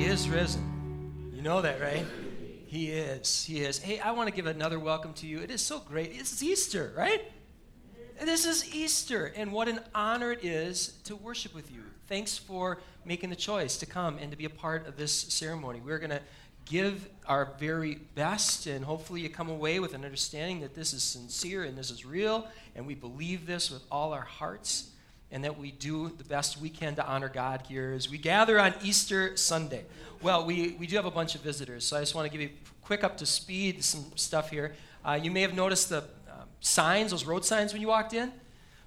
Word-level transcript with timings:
He 0.00 0.06
is 0.06 0.26
mm. 0.26 0.32
risen. 0.32 1.30
You 1.34 1.42
know 1.42 1.60
that, 1.60 1.78
right? 1.78 2.06
He 2.64 2.88
is. 2.88 3.44
He 3.44 3.60
is. 3.60 3.78
Hey, 3.78 4.00
I 4.00 4.12
want 4.12 4.30
to 4.30 4.34
give 4.34 4.46
another 4.46 4.78
welcome 4.78 5.12
to 5.12 5.26
you. 5.26 5.40
It 5.40 5.50
is 5.50 5.60
so 5.60 5.78
great. 5.78 6.12
It's 6.14 6.42
Easter, 6.42 6.94
right? 6.96 7.30
This 8.18 8.46
is 8.46 8.74
Easter, 8.74 9.30
and 9.36 9.52
what 9.52 9.68
an 9.68 9.80
honor 9.94 10.32
it 10.32 10.42
is 10.42 10.94
to 11.04 11.14
worship 11.16 11.54
with 11.54 11.70
you. 11.70 11.82
Thanks 12.08 12.38
for 12.38 12.78
making 13.04 13.28
the 13.28 13.36
choice 13.36 13.76
to 13.76 13.84
come 13.84 14.16
and 14.16 14.30
to 14.30 14.38
be 14.38 14.46
a 14.46 14.50
part 14.50 14.88
of 14.88 14.96
this 14.96 15.12
ceremony. 15.12 15.82
We're 15.84 15.98
going 15.98 16.08
to 16.08 16.22
give 16.64 17.06
our 17.26 17.52
very 17.58 17.96
best, 18.14 18.66
and 18.68 18.82
hopefully, 18.82 19.20
you 19.20 19.28
come 19.28 19.50
away 19.50 19.80
with 19.80 19.92
an 19.92 20.06
understanding 20.06 20.62
that 20.62 20.74
this 20.74 20.94
is 20.94 21.02
sincere 21.02 21.64
and 21.64 21.76
this 21.76 21.90
is 21.90 22.06
real, 22.06 22.48
and 22.74 22.86
we 22.86 22.94
believe 22.94 23.46
this 23.46 23.70
with 23.70 23.82
all 23.90 24.14
our 24.14 24.22
hearts 24.22 24.92
and 25.32 25.44
that 25.44 25.58
we 25.58 25.70
do 25.70 26.08
the 26.08 26.24
best 26.24 26.60
we 26.60 26.68
can 26.68 26.94
to 26.96 27.06
honor 27.06 27.28
God 27.28 27.62
here 27.68 27.92
as 27.94 28.10
we 28.10 28.18
gather 28.18 28.58
on 28.58 28.74
Easter 28.82 29.36
Sunday. 29.36 29.84
Well, 30.22 30.44
we, 30.44 30.76
we 30.78 30.86
do 30.86 30.96
have 30.96 31.06
a 31.06 31.10
bunch 31.10 31.34
of 31.34 31.40
visitors, 31.40 31.84
so 31.84 31.96
I 31.96 32.00
just 32.00 32.14
want 32.14 32.30
to 32.30 32.30
give 32.30 32.40
you 32.40 32.50
quick 32.82 33.04
up 33.04 33.16
to 33.18 33.26
speed 33.26 33.84
some 33.84 34.04
stuff 34.16 34.50
here. 34.50 34.74
Uh, 35.04 35.18
you 35.22 35.30
may 35.30 35.42
have 35.42 35.54
noticed 35.54 35.88
the 35.88 35.98
uh, 35.98 36.42
signs, 36.60 37.12
those 37.12 37.24
road 37.24 37.44
signs 37.44 37.72
when 37.72 37.80
you 37.80 37.88
walked 37.88 38.12
in. 38.12 38.32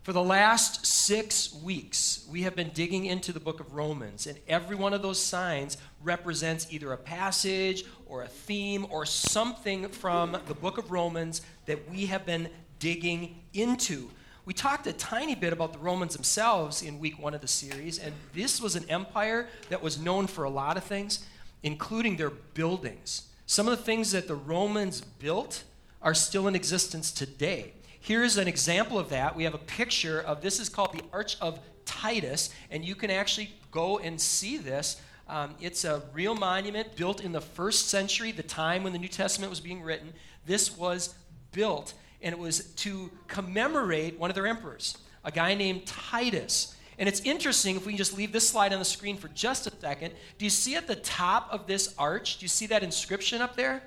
For 0.03 0.11
the 0.11 0.21
last 0.21 0.85
six 0.85 1.53
weeks, 1.63 2.27
we 2.29 2.41
have 2.41 2.57
been 2.57 2.71
digging 2.73 3.05
into 3.05 3.31
the 3.31 3.39
book 3.39 3.61
of 3.61 3.73
Romans, 3.73 4.27
and 4.27 4.37
every 4.49 4.75
one 4.75 4.93
of 4.93 5.01
those 5.01 5.17
signs 5.17 5.77
represents 6.03 6.67
either 6.69 6.91
a 6.91 6.97
passage 6.97 7.85
or 8.05 8.23
a 8.23 8.27
theme 8.27 8.85
or 8.89 9.05
something 9.05 9.87
from 9.87 10.37
the 10.45 10.53
book 10.53 10.77
of 10.77 10.91
Romans 10.91 11.41
that 11.67 11.89
we 11.89 12.07
have 12.07 12.25
been 12.25 12.49
digging 12.79 13.43
into. 13.53 14.09
We 14.45 14.53
talked 14.53 14.87
a 14.87 14.93
tiny 14.93 15.35
bit 15.35 15.53
about 15.53 15.71
the 15.71 15.79
Romans 15.79 16.15
themselves 16.15 16.81
in 16.81 16.99
week 16.99 17.17
one 17.17 17.33
of 17.33 17.39
the 17.39 17.47
series, 17.47 17.97
and 17.97 18.13
this 18.33 18.59
was 18.59 18.75
an 18.75 18.83
empire 18.89 19.47
that 19.69 19.81
was 19.81 19.97
known 19.97 20.27
for 20.27 20.43
a 20.43 20.49
lot 20.49 20.75
of 20.75 20.83
things, 20.83 21.25
including 21.63 22.17
their 22.17 22.29
buildings. 22.29 23.29
Some 23.45 23.69
of 23.69 23.77
the 23.77 23.83
things 23.83 24.11
that 24.11 24.27
the 24.27 24.35
Romans 24.35 24.99
built 24.99 25.63
are 26.01 26.13
still 26.13 26.49
in 26.49 26.55
existence 26.55 27.09
today. 27.09 27.71
Here's 28.01 28.35
an 28.35 28.49
example 28.49 28.99
of 28.99 29.07
that. 29.09 29.33
We 29.33 29.45
have 29.45 29.53
a 29.53 29.59
picture 29.59 30.19
of 30.19 30.41
this 30.41 30.59
is 30.59 30.67
called 30.67 30.91
the 30.91 31.03
Arch 31.13 31.39
of 31.39 31.61
Titus, 31.85 32.49
and 32.69 32.83
you 32.83 32.95
can 32.95 33.11
actually 33.11 33.53
go 33.71 33.99
and 33.99 34.19
see 34.19 34.57
this. 34.57 35.01
Um, 35.29 35.55
it's 35.61 35.85
a 35.85 36.01
real 36.11 36.35
monument 36.35 36.97
built 36.97 37.21
in 37.21 37.31
the 37.31 37.39
first 37.39 37.87
century, 37.87 38.33
the 38.33 38.43
time 38.43 38.83
when 38.83 38.91
the 38.91 38.99
New 38.99 39.07
Testament 39.07 39.49
was 39.49 39.61
being 39.61 39.81
written. 39.81 40.11
This 40.45 40.77
was 40.77 41.15
built 41.53 41.93
and 42.23 42.33
it 42.33 42.39
was 42.39 42.65
to 42.77 43.11
commemorate 43.27 44.17
one 44.17 44.31
of 44.31 44.35
their 44.35 44.47
emperors, 44.47 44.97
a 45.23 45.31
guy 45.31 45.53
named 45.53 45.85
Titus. 45.85 46.75
And 46.97 47.09
it's 47.09 47.21
interesting 47.21 47.75
if 47.75 47.85
we 47.85 47.91
can 47.91 47.97
just 47.97 48.17
leave 48.17 48.31
this 48.31 48.47
slide 48.47 48.71
on 48.71 48.79
the 48.79 48.85
screen 48.85 49.17
for 49.17 49.27
just 49.29 49.67
a 49.67 49.71
second. 49.71 50.13
Do 50.37 50.45
you 50.45 50.49
see 50.49 50.75
at 50.75 50.87
the 50.87 50.95
top 50.95 51.49
of 51.51 51.67
this 51.67 51.93
arch, 51.97 52.39
do 52.39 52.45
you 52.45 52.49
see 52.49 52.67
that 52.67 52.83
inscription 52.83 53.41
up 53.41 53.55
there? 53.55 53.83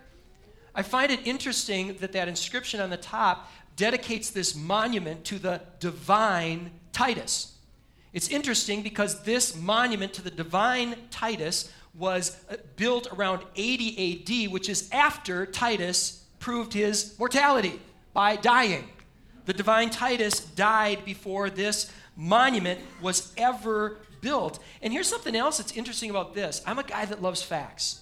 I 0.74 0.82
find 0.82 1.10
it 1.10 1.20
interesting 1.24 1.96
that 2.00 2.12
that 2.12 2.28
inscription 2.28 2.80
on 2.80 2.90
the 2.90 2.98
top 2.98 3.50
dedicates 3.76 4.30
this 4.30 4.54
monument 4.54 5.24
to 5.24 5.38
the 5.38 5.62
divine 5.80 6.70
Titus. 6.92 7.54
It's 8.12 8.28
interesting 8.28 8.82
because 8.82 9.22
this 9.22 9.56
monument 9.56 10.12
to 10.14 10.22
the 10.22 10.30
divine 10.30 10.96
Titus 11.10 11.72
was 11.94 12.38
uh, 12.50 12.56
built 12.76 13.08
around 13.12 13.42
80 13.56 14.46
AD, 14.46 14.52
which 14.52 14.68
is 14.68 14.90
after 14.92 15.46
Titus 15.46 16.24
proved 16.38 16.74
his 16.74 17.18
mortality 17.18 17.80
by 18.16 18.34
dying. 18.34 18.88
The 19.44 19.52
divine 19.52 19.90
Titus 19.90 20.40
died 20.40 21.04
before 21.04 21.50
this 21.50 21.92
monument 22.16 22.80
was 23.02 23.30
ever 23.36 23.98
built. 24.22 24.58
And 24.80 24.90
here's 24.90 25.06
something 25.06 25.36
else 25.36 25.58
that's 25.58 25.76
interesting 25.76 26.08
about 26.08 26.32
this 26.32 26.62
I'm 26.66 26.78
a 26.78 26.82
guy 26.82 27.04
that 27.04 27.20
loves 27.20 27.42
facts. 27.42 28.00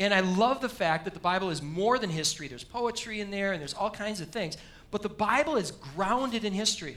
And 0.00 0.12
I 0.12 0.18
love 0.18 0.60
the 0.60 0.68
fact 0.68 1.04
that 1.04 1.14
the 1.14 1.20
Bible 1.20 1.48
is 1.50 1.62
more 1.62 1.96
than 1.96 2.10
history. 2.10 2.48
There's 2.48 2.64
poetry 2.64 3.20
in 3.20 3.30
there 3.30 3.52
and 3.52 3.60
there's 3.60 3.72
all 3.72 3.88
kinds 3.88 4.20
of 4.20 4.30
things. 4.30 4.56
But 4.90 5.02
the 5.02 5.08
Bible 5.08 5.54
is 5.54 5.70
grounded 5.70 6.44
in 6.44 6.52
history. 6.52 6.96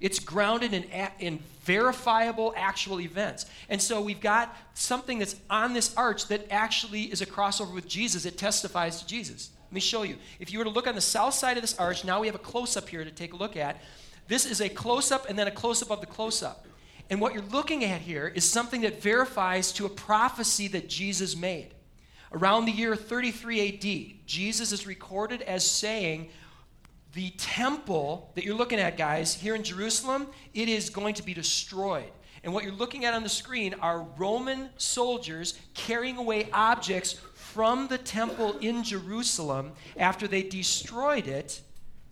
It's 0.00 0.18
grounded 0.18 0.74
in, 0.74 0.82
in 1.20 1.38
verifiable 1.62 2.52
actual 2.56 3.00
events. 3.00 3.46
And 3.68 3.80
so 3.80 4.00
we've 4.00 4.20
got 4.20 4.56
something 4.74 5.20
that's 5.20 5.36
on 5.48 5.72
this 5.72 5.96
arch 5.96 6.26
that 6.28 6.50
actually 6.50 7.02
is 7.02 7.22
a 7.22 7.26
crossover 7.26 7.72
with 7.72 7.86
Jesus. 7.86 8.24
It 8.24 8.38
testifies 8.38 9.00
to 9.00 9.06
Jesus. 9.06 9.50
Let 9.72 9.76
me 9.76 9.80
show 9.80 10.02
you. 10.02 10.18
If 10.38 10.52
you 10.52 10.58
were 10.58 10.66
to 10.66 10.70
look 10.70 10.86
on 10.86 10.94
the 10.94 11.00
south 11.00 11.32
side 11.32 11.56
of 11.56 11.62
this 11.62 11.78
arch, 11.78 12.04
now 12.04 12.20
we 12.20 12.26
have 12.26 12.36
a 12.36 12.38
close 12.38 12.76
up 12.76 12.90
here 12.90 13.04
to 13.04 13.10
take 13.10 13.32
a 13.32 13.36
look 13.36 13.56
at. 13.56 13.80
This 14.28 14.44
is 14.44 14.60
a 14.60 14.68
close 14.68 15.10
up 15.10 15.30
and 15.30 15.38
then 15.38 15.48
a 15.48 15.50
close 15.50 15.80
up 15.80 15.90
of 15.90 16.02
the 16.02 16.06
close 16.06 16.42
up. 16.42 16.66
And 17.08 17.22
what 17.22 17.32
you're 17.32 17.42
looking 17.44 17.82
at 17.82 18.02
here 18.02 18.30
is 18.34 18.44
something 18.44 18.82
that 18.82 19.00
verifies 19.00 19.72
to 19.72 19.86
a 19.86 19.88
prophecy 19.88 20.68
that 20.68 20.90
Jesus 20.90 21.34
made. 21.34 21.70
Around 22.34 22.66
the 22.66 22.72
year 22.72 22.94
33 22.94 23.68
AD, 23.68 24.26
Jesus 24.26 24.72
is 24.72 24.86
recorded 24.86 25.40
as 25.40 25.64
saying, 25.64 26.28
The 27.14 27.30
temple 27.38 28.30
that 28.34 28.44
you're 28.44 28.54
looking 28.54 28.78
at, 28.78 28.98
guys, 28.98 29.32
here 29.32 29.54
in 29.54 29.62
Jerusalem, 29.62 30.26
it 30.52 30.68
is 30.68 30.90
going 30.90 31.14
to 31.14 31.22
be 31.22 31.32
destroyed. 31.32 32.12
And 32.44 32.52
what 32.52 32.64
you're 32.64 32.74
looking 32.74 33.06
at 33.06 33.14
on 33.14 33.22
the 33.22 33.30
screen 33.30 33.74
are 33.80 34.06
Roman 34.18 34.68
soldiers 34.76 35.58
carrying 35.72 36.18
away 36.18 36.50
objects 36.52 37.14
from 37.52 37.88
the 37.88 37.98
temple 37.98 38.56
in 38.58 38.82
Jerusalem 38.82 39.72
after 39.96 40.26
they 40.26 40.42
destroyed 40.42 41.26
it 41.26 41.60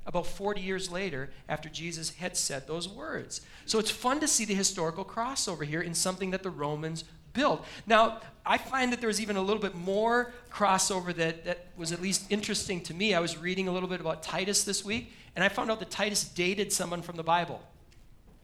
about 0.06 0.26
40 0.26 0.60
years 0.60 0.90
later 0.90 1.30
after 1.48 1.68
Jesus 1.68 2.10
had 2.16 2.36
said 2.36 2.66
those 2.66 2.88
words. 2.88 3.40
So 3.64 3.78
it's 3.78 3.90
fun 3.90 4.20
to 4.20 4.28
see 4.28 4.44
the 4.44 4.54
historical 4.54 5.04
crossover 5.04 5.64
here 5.64 5.80
in 5.80 5.94
something 5.94 6.30
that 6.32 6.42
the 6.42 6.50
Romans 6.50 7.04
built. 7.32 7.64
Now, 7.86 8.20
I 8.44 8.58
find 8.58 8.92
that 8.92 9.00
there's 9.00 9.20
even 9.20 9.36
a 9.36 9.42
little 9.42 9.62
bit 9.62 9.74
more 9.74 10.32
crossover 10.50 11.14
that, 11.14 11.44
that 11.44 11.66
was 11.76 11.92
at 11.92 12.02
least 12.02 12.30
interesting 12.30 12.82
to 12.82 12.94
me. 12.94 13.14
I 13.14 13.20
was 13.20 13.38
reading 13.38 13.68
a 13.68 13.72
little 13.72 13.88
bit 13.88 14.00
about 14.00 14.22
Titus 14.22 14.64
this 14.64 14.84
week, 14.84 15.12
and 15.36 15.44
I 15.44 15.48
found 15.48 15.70
out 15.70 15.78
that 15.78 15.90
Titus 15.90 16.24
dated 16.24 16.72
someone 16.72 17.02
from 17.02 17.16
the 17.16 17.22
Bible. 17.22 17.62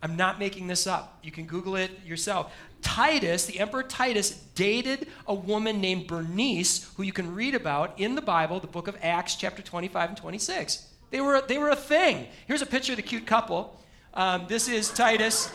I'm 0.02 0.16
not 0.16 0.38
making 0.38 0.66
this 0.66 0.86
up. 0.86 1.18
You 1.22 1.32
can 1.32 1.46
Google 1.46 1.76
it 1.76 1.90
yourself. 2.04 2.52
Titus, 2.86 3.46
the 3.46 3.58
Emperor 3.58 3.82
Titus, 3.82 4.30
dated 4.54 5.08
a 5.26 5.34
woman 5.34 5.80
named 5.80 6.06
Bernice, 6.06 6.88
who 6.94 7.02
you 7.02 7.12
can 7.12 7.34
read 7.34 7.56
about 7.56 7.98
in 7.98 8.14
the 8.14 8.22
Bible, 8.22 8.60
the 8.60 8.68
book 8.68 8.86
of 8.86 8.96
Acts, 9.02 9.34
chapter 9.34 9.60
25 9.60 10.10
and 10.10 10.16
26. 10.16 10.86
They 11.10 11.20
were, 11.20 11.42
they 11.46 11.58
were 11.58 11.70
a 11.70 11.76
thing. 11.76 12.28
Here's 12.46 12.62
a 12.62 12.66
picture 12.66 12.92
of 12.92 12.96
the 12.96 13.02
cute 13.02 13.26
couple. 13.26 13.82
Um, 14.14 14.46
this 14.48 14.68
is 14.68 14.88
Titus. 14.88 15.50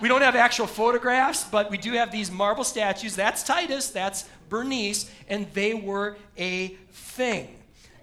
We 0.00 0.08
don't 0.08 0.22
have 0.22 0.36
actual 0.36 0.68
photographs, 0.68 1.42
but 1.42 1.72
we 1.72 1.76
do 1.76 1.90
have 1.94 2.12
these 2.12 2.30
marble 2.30 2.62
statues. 2.62 3.16
That's 3.16 3.42
Titus, 3.42 3.90
that's 3.90 4.28
Bernice, 4.48 5.10
and 5.28 5.52
they 5.54 5.74
were 5.74 6.16
a 6.38 6.68
thing. 6.92 7.48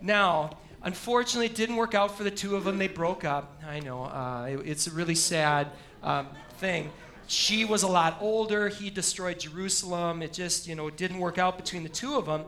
Now, 0.01 0.57
unfortunately, 0.83 1.45
it 1.45 1.55
didn't 1.55 1.77
work 1.77 1.95
out 1.95 2.17
for 2.17 2.25
the 2.25 2.31
two 2.31 2.57
of 2.57 2.65
them. 2.65 2.79
They 2.79 2.89
broke 2.89 3.23
up. 3.23 3.61
I 3.65 3.79
know. 3.79 4.03
Uh, 4.03 4.47
it, 4.51 4.67
it's 4.67 4.88
a 4.88 4.91
really 4.91 5.15
sad 5.15 5.69
um, 6.03 6.27
thing 6.57 6.91
she 7.28 7.66
was 7.66 7.84
a 7.84 7.88
lot 7.88 8.17
older. 8.22 8.69
He 8.69 8.89
destroyed 8.89 9.39
Jerusalem. 9.39 10.22
It 10.22 10.34
just, 10.34 10.67
you 10.67 10.75
know, 10.75 10.89
didn't 10.89 11.19
work 11.19 11.38
out 11.38 11.57
between 11.57 11.84
the 11.84 11.89
two 11.89 12.16
of 12.16 12.25
them. 12.25 12.45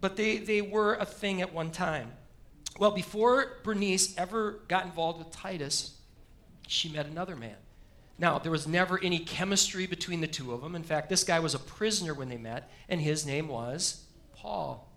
But 0.00 0.16
they, 0.16 0.38
they 0.38 0.60
were 0.60 0.94
a 0.94 1.06
thing 1.06 1.40
at 1.40 1.52
one 1.52 1.70
time. 1.70 2.12
Well, 2.78 2.90
before 2.90 3.58
Bernice 3.62 4.16
ever 4.18 4.60
got 4.68 4.84
involved 4.84 5.18
with 5.18 5.30
Titus, 5.30 5.98
she 6.66 6.88
met 6.88 7.06
another 7.06 7.36
man. 7.36 7.56
Now, 8.18 8.38
there 8.38 8.52
was 8.52 8.66
never 8.66 9.02
any 9.02 9.18
chemistry 9.18 9.86
between 9.86 10.20
the 10.20 10.26
two 10.26 10.52
of 10.52 10.60
them. 10.60 10.74
In 10.74 10.82
fact, 10.82 11.08
this 11.08 11.24
guy 11.24 11.40
was 11.40 11.54
a 11.54 11.58
prisoner 11.58 12.14
when 12.14 12.28
they 12.28 12.36
met, 12.36 12.70
and 12.88 13.00
his 13.00 13.26
name 13.26 13.48
was 13.48 14.04
Paul. 14.34 14.88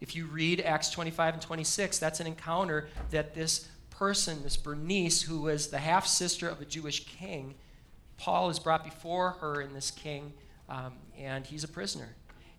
If 0.00 0.14
you 0.14 0.26
read 0.26 0.60
Acts 0.60 0.90
25 0.90 1.34
and 1.34 1.42
26, 1.42 1.98
that's 1.98 2.20
an 2.20 2.26
encounter 2.26 2.88
that 3.10 3.34
this 3.34 3.68
person, 3.90 4.42
this 4.44 4.56
Bernice, 4.56 5.22
who 5.22 5.42
was 5.42 5.68
the 5.68 5.78
half 5.78 6.06
sister 6.06 6.48
of 6.48 6.60
a 6.60 6.64
Jewish 6.64 7.04
king, 7.06 7.54
Paul 8.18 8.50
is 8.50 8.58
brought 8.58 8.84
before 8.84 9.30
her 9.40 9.60
in 9.60 9.72
this 9.72 9.90
king, 9.90 10.32
um, 10.68 10.92
and 11.16 11.46
he's 11.46 11.64
a 11.64 11.68
prisoner. 11.68 12.08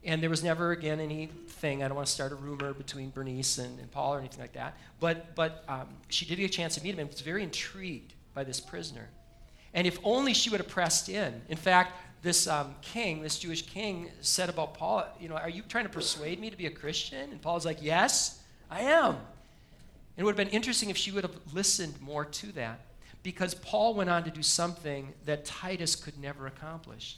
And 0.04 0.24
there 0.24 0.30
was 0.30 0.44
never 0.44 0.72
again 0.72 1.02
anything. 1.02 1.84
I 1.84 1.90
don't 1.90 1.96
want 1.96 2.08
to 2.08 2.14
start 2.14 2.32
a 2.32 2.36
rumor 2.36 2.74
between 2.74 3.10
Bernice 3.10 3.58
and, 3.58 3.78
and 3.80 3.92
Paul 3.92 4.14
or 4.14 4.20
anything 4.20 4.40
like 4.40 4.54
that. 4.54 4.78
But 5.02 5.36
but 5.36 5.66
um, 5.68 5.88
she 6.08 6.26
did 6.26 6.38
get 6.38 6.46
a 6.46 6.54
chance 6.54 6.76
to 6.76 6.84
meet 6.84 6.94
him 6.94 7.00
and 7.00 7.10
was 7.10 7.20
very 7.20 7.44
intrigued 7.44 8.14
by 8.34 8.46
this 8.46 8.62
prisoner. 8.62 9.10
And 9.74 9.86
if 9.86 10.00
only 10.04 10.34
she 10.34 10.50
would 10.50 10.62
have 10.62 10.70
pressed 10.70 11.10
in. 11.10 11.42
In 11.50 11.58
fact, 11.58 11.94
this 12.22 12.48
um, 12.48 12.76
king, 12.82 13.22
this 13.22 13.38
Jewish 13.38 13.62
king, 13.62 14.10
said 14.22 14.50
about 14.50 14.74
Paul, 14.74 15.06
you 15.20 15.30
know, 15.30 15.36
are 15.36 15.50
you 15.50 15.64
trying 15.68 15.86
to 15.86 15.92
persuade 15.92 16.40
me 16.40 16.50
to 16.50 16.58
be 16.58 16.66
a 16.66 16.72
Christian? 16.72 17.32
And 17.32 17.42
Paul's 17.42 17.66
like, 17.66 17.78
yes, 17.82 18.42
I 18.72 18.82
am. 18.82 19.18
It 20.18 20.24
would 20.24 20.38
have 20.38 20.48
been 20.48 20.54
interesting 20.54 20.90
if 20.90 20.98
she 20.98 21.12
would 21.12 21.24
have 21.24 21.36
listened 21.54 22.02
more 22.02 22.26
to 22.26 22.52
that 22.54 22.80
because 23.24 23.54
Paul 23.54 23.94
went 23.96 24.10
on 24.10 24.24
to 24.24 24.32
do 24.32 24.44
something 24.44 25.14
that 25.26 25.46
Titus 25.46 25.96
could 25.96 26.20
never 26.20 26.48
accomplish. 26.48 27.18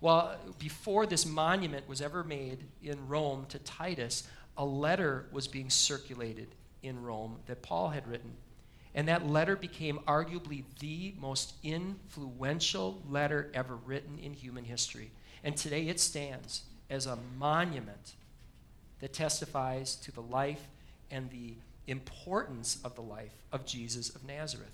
Well, 0.00 0.36
before 0.58 1.06
this 1.06 1.24
monument 1.24 1.88
was 1.88 2.02
ever 2.02 2.22
made 2.22 2.58
in 2.82 3.08
Rome 3.08 3.46
to 3.48 3.58
Titus, 3.58 4.24
a 4.56 4.64
letter 4.64 5.26
was 5.32 5.48
being 5.48 5.70
circulated 5.70 6.48
in 6.82 7.02
Rome 7.02 7.38
that 7.46 7.62
Paul 7.62 7.88
had 7.88 8.06
written. 8.06 8.34
And 8.94 9.08
that 9.08 9.26
letter 9.26 9.56
became 9.56 9.98
arguably 10.06 10.64
the 10.78 11.14
most 11.18 11.54
influential 11.62 13.02
letter 13.08 13.50
ever 13.54 13.76
written 13.76 14.18
in 14.18 14.34
human 14.34 14.64
history. 14.64 15.10
And 15.42 15.56
today 15.56 15.88
it 15.88 15.98
stands 15.98 16.62
as 16.90 17.06
a 17.06 17.18
monument 17.38 18.14
that 19.00 19.12
testifies 19.12 19.96
to 19.96 20.12
the 20.12 20.20
life 20.20 20.68
and 21.10 21.30
the 21.30 21.54
importance 21.86 22.78
of 22.84 22.94
the 22.94 23.02
life 23.02 23.34
of 23.52 23.66
Jesus 23.66 24.14
of 24.14 24.24
Nazareth. 24.24 24.70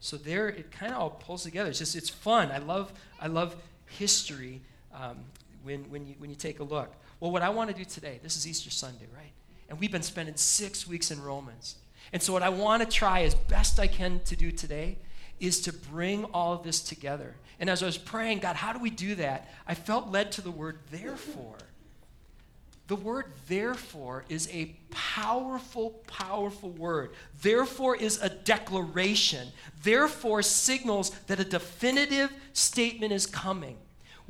So 0.00 0.16
there, 0.16 0.48
it 0.48 0.70
kind 0.70 0.92
of 0.92 0.98
all 0.98 1.10
pulls 1.10 1.42
together. 1.42 1.68
It's 1.68 1.78
just, 1.78 1.94
it's 1.94 2.08
fun. 2.08 2.50
I 2.50 2.58
love, 2.58 2.92
I 3.20 3.26
love 3.26 3.54
history 3.86 4.62
um, 4.94 5.18
when, 5.62 5.90
when, 5.90 6.06
you, 6.06 6.14
when 6.18 6.30
you 6.30 6.36
take 6.36 6.60
a 6.60 6.64
look. 6.64 6.92
Well, 7.20 7.30
what 7.30 7.42
I 7.42 7.50
want 7.50 7.70
to 7.70 7.76
do 7.76 7.84
today, 7.84 8.18
this 8.22 8.36
is 8.36 8.48
Easter 8.48 8.70
Sunday, 8.70 9.06
right? 9.14 9.32
And 9.68 9.78
we've 9.78 9.92
been 9.92 10.02
spending 10.02 10.36
six 10.36 10.88
weeks 10.88 11.10
in 11.10 11.22
Romans. 11.22 11.76
And 12.12 12.22
so, 12.22 12.32
what 12.32 12.42
I 12.42 12.48
want 12.48 12.82
to 12.82 12.88
try 12.88 13.22
as 13.22 13.34
best 13.34 13.78
I 13.78 13.86
can 13.86 14.20
to 14.24 14.34
do 14.34 14.50
today 14.50 14.96
is 15.38 15.60
to 15.62 15.72
bring 15.72 16.24
all 16.24 16.54
of 16.54 16.62
this 16.62 16.80
together. 16.80 17.36
And 17.60 17.70
as 17.70 17.82
I 17.82 17.86
was 17.86 17.98
praying, 17.98 18.38
God, 18.38 18.56
how 18.56 18.72
do 18.72 18.78
we 18.78 18.90
do 18.90 19.14
that? 19.16 19.48
I 19.66 19.74
felt 19.74 20.10
led 20.10 20.32
to 20.32 20.40
the 20.40 20.50
word 20.50 20.78
therefore. 20.90 21.58
The 22.90 22.96
word 22.96 23.26
therefore 23.46 24.24
is 24.28 24.48
a 24.52 24.74
powerful, 24.90 25.90
powerful 26.08 26.70
word. 26.70 27.12
Therefore 27.40 27.94
is 27.94 28.20
a 28.20 28.28
declaration. 28.28 29.46
Therefore 29.84 30.42
signals 30.42 31.10
that 31.28 31.38
a 31.38 31.44
definitive 31.44 32.32
statement 32.52 33.12
is 33.12 33.26
coming. 33.26 33.78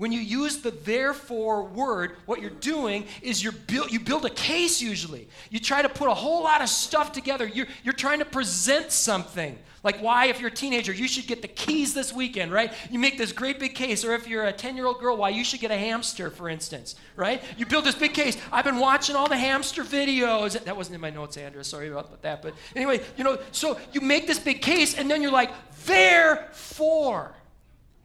When 0.01 0.13
you 0.13 0.21
use 0.21 0.63
the 0.63 0.71
therefore 0.71 1.63
word, 1.63 2.17
what 2.25 2.41
you're 2.41 2.49
doing 2.49 3.05
is 3.21 3.45
you're 3.45 3.53
build, 3.53 3.93
you 3.93 4.01
build 4.01 4.25
a 4.25 4.31
case 4.31 4.81
usually. 4.81 5.29
You 5.51 5.61
try 5.61 5.83
to 5.83 5.91
put 5.91 6.09
a 6.09 6.15
whole 6.15 6.43
lot 6.43 6.63
of 6.63 6.71
stuff 6.71 7.13
together. 7.13 7.47
You're, 7.47 7.67
you're 7.85 7.93
trying 7.93 8.21
to 8.21 8.25
present 8.25 8.93
something. 8.93 9.59
Like 9.83 10.01
why, 10.01 10.29
if 10.29 10.41
you're 10.41 10.49
a 10.49 10.55
teenager, 10.55 10.91
you 10.91 11.07
should 11.07 11.27
get 11.27 11.43
the 11.43 11.49
keys 11.49 11.93
this 11.93 12.15
weekend, 12.15 12.51
right? 12.51 12.73
You 12.91 12.99
make 12.99 13.19
this 13.19 13.31
great 13.31 13.61
big 13.61 13.75
case. 13.75 14.03
Or 14.03 14.15
if 14.15 14.27
you're 14.27 14.47
a 14.47 14.55
10 14.55 14.75
year 14.75 14.87
old 14.87 15.01
girl, 15.01 15.19
why 15.19 15.29
you 15.29 15.45
should 15.45 15.61
get 15.61 15.71
a 15.71 15.77
hamster, 15.77 16.31
for 16.31 16.49
instance, 16.49 16.95
right? 17.15 17.43
You 17.59 17.67
build 17.67 17.85
this 17.85 17.95
big 17.95 18.15
case. 18.15 18.39
I've 18.51 18.65
been 18.65 18.79
watching 18.79 19.17
all 19.17 19.29
the 19.29 19.37
hamster 19.37 19.85
videos. 19.85 20.59
That 20.65 20.79
wasn't 20.79 20.95
in 20.95 21.03
my 21.03 21.11
notes, 21.11 21.37
Andrea. 21.37 21.63
Sorry 21.63 21.91
about 21.91 22.23
that. 22.23 22.41
But 22.41 22.55
anyway, 22.75 23.03
you 23.19 23.25
know, 23.25 23.39
so 23.53 23.79
you 23.93 24.01
make 24.01 24.27
this 24.27 24.39
big 24.39 24.63
case, 24.63 24.95
and 24.95 25.11
then 25.11 25.21
you're 25.21 25.31
like, 25.31 25.51
therefore. 25.85 27.35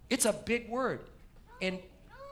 It's 0.10 0.26
a 0.26 0.34
big 0.34 0.68
word. 0.68 1.00
And 1.62 1.80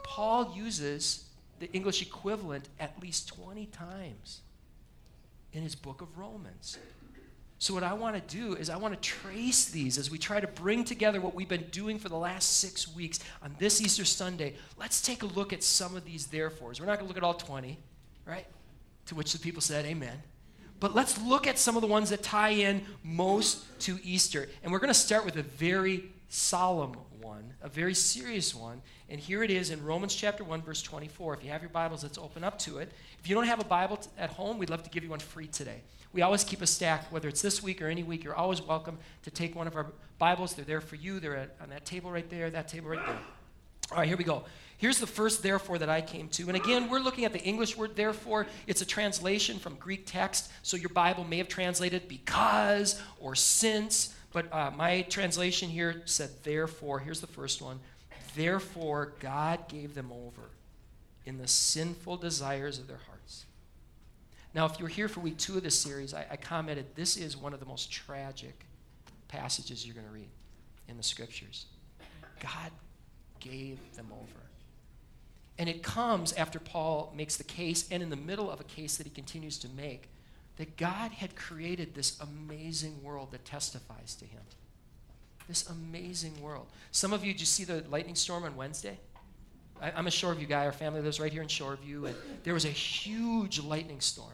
Paul 0.04 0.54
uses 0.56 1.26
the 1.60 1.72
English 1.72 2.02
equivalent 2.02 2.68
at 2.80 3.02
least 3.02 3.28
20 3.30 3.66
times 3.68 4.42
in 5.54 5.64
his 5.64 5.76
book 5.76 6.02
of 6.02 6.18
Romans. 6.18 6.78
So, 7.60 7.74
what 7.74 7.84
I 7.84 7.94
want 7.94 8.16
to 8.16 8.36
do 8.36 8.56
is, 8.56 8.70
I 8.70 8.76
want 8.76 8.94
to 8.94 9.00
trace 9.00 9.66
these 9.70 9.98
as 9.98 10.12
we 10.12 10.18
try 10.18 10.42
to 10.42 10.48
bring 10.48 10.84
together 10.84 11.22
what 11.22 11.34
we've 11.34 11.48
been 11.48 11.68
doing 11.72 11.98
for 11.98 12.10
the 12.10 12.18
last 12.18 12.58
six 12.58 12.94
weeks 12.94 13.20
on 13.42 13.56
this 13.58 13.80
Easter 13.80 14.04
Sunday. 14.04 14.56
Let's 14.78 15.02
take 15.02 15.24
a 15.24 15.28
look 15.28 15.54
at 15.54 15.64
some 15.64 15.96
of 15.96 16.04
these 16.04 16.26
therefores. 16.26 16.82
We're 16.82 16.88
not 16.88 17.00
going 17.00 17.06
to 17.06 17.08
look 17.08 17.16
at 17.16 17.24
all 17.24 17.36
20, 17.36 17.78
right? 18.26 18.46
To 19.06 19.16
which 19.16 19.32
the 19.32 19.40
people 19.40 19.62
said, 19.62 19.86
Amen. 19.86 20.22
But 20.82 20.94
let's 20.94 21.18
look 21.22 21.48
at 21.48 21.58
some 21.58 21.78
of 21.78 21.82
the 21.82 21.88
ones 21.88 22.10
that 22.10 22.22
tie 22.22 22.50
in 22.50 22.84
most 23.02 23.64
to 23.82 23.98
Easter. 24.04 24.50
And 24.62 24.74
we're 24.74 24.80
going 24.80 24.90
to 24.90 24.94
start 24.94 25.24
with 25.24 25.38
a 25.38 25.44
very 25.44 26.12
solemn 26.28 26.98
one, 27.22 27.54
a 27.62 27.70
very 27.70 27.94
serious 27.94 28.54
one. 28.54 28.82
And 29.14 29.22
here 29.22 29.44
it 29.44 29.52
is 29.52 29.70
in 29.70 29.86
Romans 29.86 30.16
chapter 30.16 30.44
1, 30.44 30.64
verse 30.64 30.82
24. 30.82 31.36
If 31.36 31.44
you 31.44 31.52
have 31.52 31.62
your 31.62 31.70
Bibles, 31.70 32.02
let's 32.02 32.18
open 32.18 32.44
up 32.44 32.58
to 32.58 32.80
it. 32.80 32.92
If 33.20 33.30
you 33.30 33.36
don't 33.36 33.46
have 33.46 33.60
a 33.60 33.64
Bible 33.64 33.98
t- 33.98 34.10
at 34.18 34.32
home, 34.32 34.58
we'd 34.58 34.72
love 34.72 34.82
to 34.82 34.90
give 34.90 35.04
you 35.04 35.12
one 35.12 35.20
free 35.20 35.46
today. 35.46 35.82
We 36.14 36.24
always 36.24 36.44
keep 36.44 36.64
a 36.64 36.66
stack, 36.66 37.12
whether 37.12 37.30
it's 37.30 37.40
this 37.40 37.62
week 37.62 37.84
or 37.84 37.90
any 37.90 38.02
week. 38.02 38.24
You're 38.24 38.34
always 38.34 38.60
welcome 38.60 38.98
to 39.22 39.30
take 39.30 39.56
one 39.56 39.68
of 39.68 39.76
our 39.76 39.86
Bibles. 40.18 40.56
They're 40.56 40.66
there 40.66 40.82
for 40.82 40.96
you. 40.96 41.20
They're 41.20 41.36
at, 41.36 41.56
on 41.62 41.70
that 41.70 41.86
table 41.86 42.10
right 42.10 42.28
there, 42.28 42.50
that 42.50 42.68
table 42.68 42.90
right 42.90 43.06
there. 43.06 43.20
All 43.92 44.00
right, 44.00 44.08
here 44.08 44.18
we 44.18 44.24
go. 44.24 44.46
Here's 44.78 44.98
the 44.98 45.06
first 45.06 45.44
therefore 45.44 45.78
that 45.78 45.90
I 45.90 46.02
came 46.02 46.28
to. 46.30 46.48
And 46.48 46.56
again, 46.56 46.90
we're 46.90 47.00
looking 47.00 47.26
at 47.26 47.34
the 47.34 47.44
English 47.44 47.78
word 47.78 47.96
therefore. 47.96 48.48
It's 48.66 48.82
a 48.82 48.86
translation 48.86 49.60
from 49.60 49.76
Greek 49.76 50.08
text. 50.08 50.52
So 50.64 50.76
your 50.76 50.90
Bible 50.90 51.24
may 51.24 51.38
have 51.38 51.50
translated 51.50 52.08
because 52.08 53.00
or 53.20 53.36
since. 53.36 54.16
But 54.32 54.52
uh, 54.52 54.72
my 54.76 55.04
translation 55.04 55.70
here 55.70 56.02
said 56.06 56.32
therefore. 56.42 56.98
Here's 56.98 57.22
the 57.22 57.28
first 57.28 57.62
one. 57.62 57.80
Therefore, 58.36 59.14
God 59.20 59.68
gave 59.68 59.96
them 59.96 60.12
over 60.12 60.50
in 61.26 61.38
the 61.38 61.48
sinful 61.48 62.18
desires 62.18 62.80
of 62.80 62.88
their 62.88 63.00
hearts 63.08 63.46
now, 64.54 64.66
if 64.66 64.78
you 64.80 64.84
were 64.84 64.90
here 64.90 65.08
for 65.08 65.20
week 65.20 65.38
two 65.38 65.58
of 65.58 65.64
this 65.64 65.78
series, 65.78 66.14
I, 66.14 66.26
I 66.30 66.36
commented 66.38 66.86
this 66.96 67.18
is 67.18 67.36
one 67.36 67.54
of 67.54 67.60
the 67.60 67.66
most 67.66 67.92
tragic 67.92 68.66
passages 69.28 69.86
you're 69.86 69.96
going 69.96 70.06
to 70.06 70.14
read 70.14 70.30
in 70.88 70.98
the 70.98 71.04
scriptures. 71.04 71.66
God 72.40 72.72
gave 73.40 73.80
them 73.96 74.08
over. 74.12 74.42
And 75.58 75.70
it 75.70 75.82
comes 75.82 76.34
after 76.34 76.60
Paul 76.60 77.14
makes 77.16 77.36
the 77.36 77.44
case, 77.44 77.88
and 77.90 78.04
in 78.04 78.10
the 78.10 78.16
middle 78.16 78.52
of 78.52 78.60
a 78.60 78.64
case 78.64 78.98
that 78.98 79.08
he 79.08 79.12
continues 79.12 79.58
to 79.60 79.70
make, 79.70 80.10
that 80.58 80.78
God 80.78 81.12
had 81.12 81.36
created 81.36 81.96
this 81.96 82.20
amazing 82.20 83.02
world 83.02 83.32
that 83.32 83.46
testifies 83.46 84.14
to 84.16 84.26
him. 84.26 84.42
This 85.48 85.70
amazing 85.70 86.42
world. 86.42 86.68
Some 86.92 87.14
of 87.14 87.26
you, 87.26 87.34
did 87.34 87.42
you 87.42 87.46
see 87.46 87.64
the 87.64 87.84
lightning 87.90 88.16
storm 88.16 88.44
on 88.44 88.56
Wednesday? 88.56 88.98
I, 89.82 89.92
am 90.00 90.08
a 90.08 90.10
Shoreview 90.10 90.48
guy. 90.48 90.66
Our 90.66 90.72
family 90.72 91.02
lives 91.02 91.20
right 91.20 91.32
here 91.32 91.42
in 91.42 91.48
Shoreview, 91.48 92.08
and 92.08 92.16
there 92.44 92.54
was 92.54 92.66
a 92.66 92.70
huge 92.70 93.62
lightning 93.62 94.00
storm. 94.00 94.32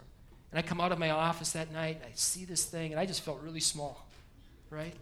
And 0.52 0.60
I 0.60 0.62
come 0.62 0.80
out 0.80 0.92
of 0.92 1.00
my 1.00 1.10
office 1.10 1.52
that 1.54 1.72
night, 1.72 1.98
and 2.02 2.06
I 2.06 2.12
see 2.14 2.46
this 2.46 2.66
thing, 2.66 2.92
and 2.92 3.00
I 3.00 3.06
just 3.06 3.22
felt 3.22 3.42
really 3.42 3.60
small, 3.60 4.08
right? 4.70 4.94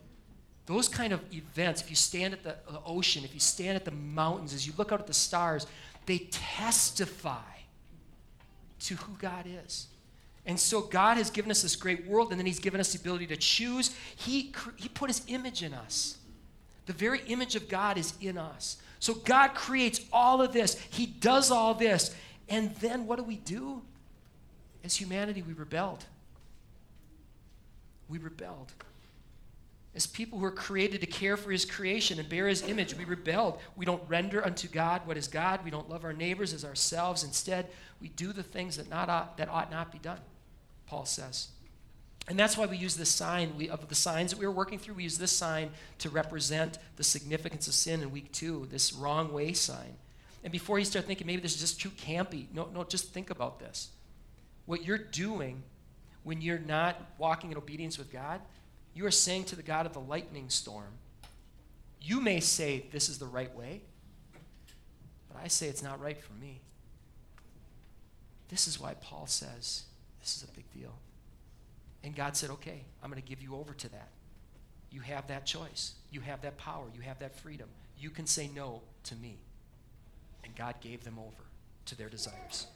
Those 0.66 0.90
kind 0.90 1.14
of 1.14 1.22
events, 1.34 1.82
if 1.82 1.90
you 1.90 1.96
stand 1.96 2.34
at 2.34 2.44
the, 2.44 2.56
the 2.70 2.82
ocean, 2.86 3.24
if 3.24 3.34
you 3.34 3.40
stand 3.40 3.76
at 3.76 3.86
the 3.86 3.92
mountains, 3.92 4.54
as 4.54 4.68
you 4.68 4.74
look 4.78 4.92
out 4.92 5.00
at 5.00 5.08
the 5.08 5.14
stars, 5.14 5.66
they 6.06 6.20
testify 6.32 7.42
to 8.80 8.96
who 8.96 9.14
God 9.18 9.46
is. 9.48 9.88
And 10.48 10.60
so 10.60 10.82
God 10.82 11.18
has 11.18 11.30
given 11.30 11.52
us 11.52 11.62
this 11.62 11.76
great 11.76 12.08
world, 12.08 12.32
and 12.32 12.40
then 12.40 12.46
He's 12.48 12.60
given 12.60 12.80
us 12.80 12.94
the 12.94 13.00
ability 13.00 13.28
to 13.28 13.38
choose. 13.38 13.96
He, 14.16 14.54
he 14.78 14.90
put 14.90 15.10
His 15.10 15.22
image 15.28 15.62
in 15.62 15.74
us. 15.74 16.18
The 16.88 16.94
very 16.94 17.22
image 17.28 17.56
of 17.56 17.68
God 17.68 17.98
is 17.98 18.14
in 18.22 18.38
us. 18.38 18.78
So 19.00 19.14
God 19.14 19.50
creates 19.50 20.02
all 20.12 20.42
of 20.42 20.54
this, 20.54 20.80
He 20.90 21.06
does 21.06 21.52
all 21.52 21.74
this. 21.74 22.16
And 22.50 22.74
then 22.76 23.06
what 23.06 23.18
do 23.18 23.24
we 23.24 23.36
do? 23.36 23.82
As 24.84 24.96
humanity, 24.96 25.42
we 25.42 25.54
rebelled. 25.54 26.06
We 28.08 28.18
rebelled. 28.18 28.72
As 29.98 30.08
people 30.08 30.40
who 30.40 30.46
are 30.46 30.52
created 30.52 31.02
to 31.02 31.08
care 31.08 31.36
for 31.36 31.52
his 31.52 31.66
creation 31.66 32.20
and 32.20 32.30
bear 32.30 32.48
his 32.48 32.62
image, 32.62 32.96
we 32.96 33.04
rebelled. 33.04 33.60
We 33.76 33.84
don't 33.84 34.04
render 34.08 34.46
unto 34.46 34.68
God 34.68 35.02
what 35.06 35.18
is 35.18 35.28
God. 35.28 35.60
We 35.66 35.72
don't 35.72 35.90
love 35.90 36.06
our 36.06 36.14
neighbors 36.14 36.54
as 36.54 36.64
ourselves. 36.64 37.24
Instead, 37.24 37.66
we 38.00 38.10
do 38.10 38.32
the 38.32 38.44
things 38.44 38.78
that, 38.78 38.90
not 38.90 39.10
ought, 39.10 39.38
that 39.38 39.50
ought 39.50 39.72
not 39.72 39.92
be 39.92 39.98
done, 39.98 40.20
Paul 40.88 41.06
says. 41.06 41.50
And 42.30 42.38
that's 42.38 42.58
why 42.58 42.66
we 42.66 42.78
use 42.78 42.98
this 42.98 43.10
sign. 43.10 43.56
We, 43.58 43.70
of 43.70 43.88
the 43.88 43.96
signs 43.96 44.32
that 44.32 44.40
we 44.40 44.46
were 44.46 44.52
working 44.52 44.80
through, 44.80 44.96
we 44.96 45.04
use 45.04 45.18
this 45.18 45.32
sign 45.32 45.70
to 46.00 46.10
represent 46.10 46.78
the 46.98 47.04
significance 47.04 47.68
of 47.68 47.74
sin 47.74 48.02
in 48.02 48.12
week 48.12 48.32
two, 48.34 48.68
this 48.70 48.92
wrong 48.92 49.32
way 49.32 49.54
sign. 49.54 49.96
And 50.44 50.52
before 50.52 50.80
you 50.80 50.86
start 50.86 51.06
thinking 51.06 51.28
maybe 51.28 51.42
this 51.42 51.54
is 51.54 51.62
just 51.62 51.80
too 51.80 51.90
campy, 51.90 52.48
no, 52.54 52.68
no, 52.74 52.84
just 52.84 53.14
think 53.14 53.30
about 53.30 53.60
this 53.60 53.90
what 54.68 54.86
you're 54.86 54.98
doing 54.98 55.64
when 56.24 56.42
you're 56.42 56.60
not 56.60 57.02
walking 57.18 57.52
in 57.52 57.58
obedience 57.58 57.98
with 57.98 58.12
God, 58.12 58.42
you 58.94 59.06
are 59.06 59.12
saying 59.12 59.46
to 59.46 59.56
the 59.56 59.64
God 59.64 59.86
of 59.86 59.94
the 59.94 60.02
lightning 60.02 60.50
storm, 60.50 60.92
you 62.02 62.20
may 62.20 62.42
say 62.42 62.86
this 62.92 63.08
is 63.08 63.18
the 63.18 63.26
right 63.26 63.54
way, 63.56 63.82
but 65.30 65.42
I 65.42 65.48
say 65.48 65.68
it's 65.68 65.82
not 65.82 66.02
right 66.02 66.22
for 66.22 66.34
me. 66.34 66.60
This 68.50 68.68
is 68.68 68.80
why 68.80 68.96
Paul 68.96 69.26
says 69.26 69.84
this 70.28 70.36
is 70.36 70.44
a 70.44 70.52
big 70.52 70.70
deal. 70.74 70.92
And 72.04 72.14
God 72.14 72.36
said, 72.36 72.50
okay, 72.50 72.82
I'm 73.02 73.10
going 73.10 73.22
to 73.22 73.28
give 73.28 73.42
you 73.42 73.56
over 73.56 73.74
to 73.74 73.90
that. 73.92 74.10
You 74.92 75.00
have 75.00 75.26
that 75.28 75.46
choice. 75.46 75.94
You 76.12 76.20
have 76.20 76.42
that 76.42 76.58
power. 76.58 76.84
You 76.94 77.00
have 77.02 77.18
that 77.20 77.34
freedom. 77.40 77.70
You 77.98 78.10
can 78.10 78.28
say 78.28 78.50
no 78.54 78.82
to 79.06 79.16
me. 79.16 79.38
And 80.44 80.54
God 80.54 80.76
gave 80.82 81.06
them 81.06 81.18
over 81.18 81.44
to 81.86 81.98
their 81.98 82.10
desires. 82.10 82.68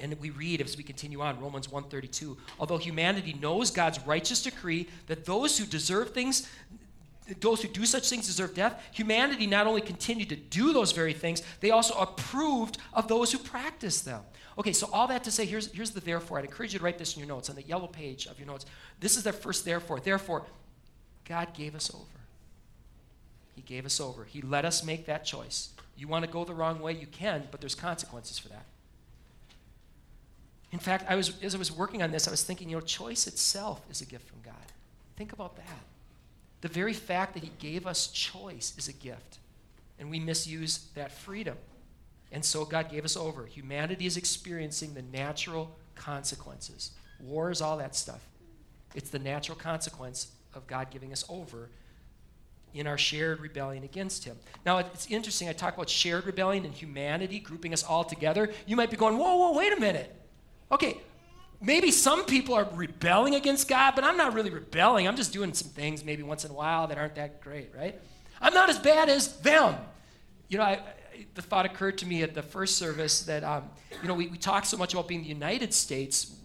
And 0.00 0.18
we 0.18 0.30
read 0.30 0.62
as 0.62 0.78
we 0.78 0.82
continue 0.82 1.20
on 1.20 1.38
Romans 1.40 1.70
132, 1.70 2.38
although 2.58 2.78
humanity 2.78 3.36
knows 3.38 3.70
God's 3.70 4.00
righteous 4.06 4.42
decree 4.42 4.88
that 5.08 5.26
those 5.26 5.58
who 5.58 5.66
deserve 5.66 6.14
things 6.14 6.48
those 7.40 7.62
who 7.62 7.68
do 7.68 7.84
such 7.84 8.08
things 8.08 8.26
deserve 8.26 8.54
death. 8.54 8.80
Humanity 8.92 9.46
not 9.46 9.66
only 9.66 9.80
continued 9.80 10.28
to 10.28 10.36
do 10.36 10.72
those 10.72 10.92
very 10.92 11.12
things, 11.12 11.42
they 11.60 11.70
also 11.70 11.94
approved 11.94 12.78
of 12.92 13.08
those 13.08 13.32
who 13.32 13.38
practice 13.38 14.00
them. 14.00 14.22
Okay, 14.58 14.72
so 14.72 14.88
all 14.92 15.06
that 15.08 15.24
to 15.24 15.30
say, 15.30 15.44
here's, 15.44 15.70
here's 15.72 15.90
the 15.90 16.00
therefore. 16.00 16.38
I'd 16.38 16.44
encourage 16.44 16.72
you 16.72 16.78
to 16.78 16.84
write 16.84 16.98
this 16.98 17.14
in 17.14 17.20
your 17.20 17.28
notes, 17.28 17.50
on 17.50 17.56
the 17.56 17.62
yellow 17.62 17.86
page 17.88 18.26
of 18.26 18.38
your 18.38 18.46
notes. 18.46 18.64
This 19.00 19.16
is 19.16 19.22
their 19.22 19.32
first 19.32 19.64
therefore. 19.64 20.00
Therefore, 20.00 20.46
God 21.24 21.52
gave 21.52 21.74
us 21.74 21.92
over. 21.94 22.04
He 23.54 23.62
gave 23.62 23.84
us 23.84 24.00
over. 24.00 24.24
He 24.24 24.40
let 24.40 24.64
us 24.64 24.84
make 24.84 25.06
that 25.06 25.24
choice. 25.24 25.70
You 25.96 26.08
want 26.08 26.24
to 26.24 26.30
go 26.30 26.44
the 26.44 26.54
wrong 26.54 26.80
way, 26.80 26.92
you 26.92 27.06
can, 27.06 27.48
but 27.50 27.60
there's 27.60 27.74
consequences 27.74 28.38
for 28.38 28.48
that. 28.48 28.66
In 30.72 30.78
fact, 30.78 31.06
I 31.08 31.16
was, 31.16 31.32
as 31.42 31.54
I 31.54 31.58
was 31.58 31.72
working 31.72 32.02
on 32.02 32.10
this, 32.10 32.28
I 32.28 32.30
was 32.30 32.42
thinking, 32.42 32.68
you 32.68 32.76
know, 32.76 32.82
choice 32.82 33.26
itself 33.26 33.80
is 33.90 34.00
a 34.00 34.04
gift 34.06 34.28
from 34.28 34.40
God. 34.44 34.54
Think 35.16 35.32
about 35.32 35.56
that. 35.56 35.84
The 36.60 36.68
very 36.68 36.92
fact 36.92 37.34
that 37.34 37.42
He 37.42 37.52
gave 37.58 37.86
us 37.86 38.08
choice 38.08 38.74
is 38.76 38.88
a 38.88 38.92
gift, 38.92 39.38
and 39.98 40.10
we 40.10 40.18
misuse 40.18 40.88
that 40.94 41.12
freedom. 41.12 41.56
And 42.32 42.44
so 42.44 42.64
God 42.64 42.90
gave 42.90 43.04
us 43.04 43.16
over. 43.16 43.46
Humanity 43.46 44.06
is 44.06 44.16
experiencing 44.16 44.94
the 44.94 45.02
natural 45.02 45.76
consequences. 45.94 46.90
Wars, 47.20 47.60
all 47.60 47.76
that 47.78 47.94
stuff. 47.94 48.20
It's 48.94 49.10
the 49.10 49.18
natural 49.18 49.56
consequence 49.56 50.32
of 50.54 50.66
God 50.66 50.90
giving 50.90 51.12
us 51.12 51.24
over 51.28 51.70
in 52.74 52.86
our 52.86 52.98
shared 52.98 53.40
rebellion 53.40 53.84
against 53.84 54.24
Him. 54.24 54.36
Now, 54.64 54.78
it's 54.78 55.10
interesting. 55.10 55.48
I 55.48 55.52
talk 55.52 55.74
about 55.74 55.88
shared 55.88 56.26
rebellion 56.26 56.64
and 56.64 56.74
humanity 56.74 57.38
grouping 57.38 57.72
us 57.72 57.82
all 57.82 58.04
together. 58.04 58.50
You 58.66 58.76
might 58.76 58.90
be 58.90 58.96
going, 58.96 59.16
whoa, 59.16 59.36
whoa, 59.36 59.56
wait 59.56 59.72
a 59.72 59.80
minute. 59.80 60.14
Okay, 60.70 60.98
maybe 61.60 61.90
some 61.90 62.24
people 62.24 62.54
are 62.54 62.68
rebelling 62.74 63.34
against 63.34 63.68
God, 63.68 63.94
but 63.94 64.04
I'm 64.04 64.16
not 64.16 64.34
really 64.34 64.50
rebelling. 64.50 65.08
I'm 65.08 65.16
just 65.16 65.32
doing 65.32 65.52
some 65.54 65.70
things 65.70 66.04
maybe 66.04 66.22
once 66.22 66.44
in 66.44 66.50
a 66.50 66.54
while 66.54 66.86
that 66.88 66.98
aren't 66.98 67.14
that 67.16 67.40
great, 67.40 67.70
right? 67.76 67.98
I'm 68.40 68.54
not 68.54 68.68
as 68.68 68.78
bad 68.78 69.08
as 69.08 69.38
them. 69.38 69.76
You 70.48 70.58
know, 70.58 70.64
I, 70.64 70.80
the 71.34 71.42
thought 71.42 71.66
occurred 71.66 71.98
to 71.98 72.06
me 72.06 72.22
at 72.22 72.34
the 72.34 72.42
first 72.42 72.76
service 72.76 73.22
that, 73.22 73.42
um, 73.44 73.64
you 74.02 74.08
know, 74.08 74.14
we, 74.14 74.28
we 74.28 74.38
talk 74.38 74.64
so 74.64 74.76
much 74.76 74.92
about 74.92 75.08
being 75.08 75.22
the 75.22 75.28
United 75.28 75.72
States. 75.72 76.36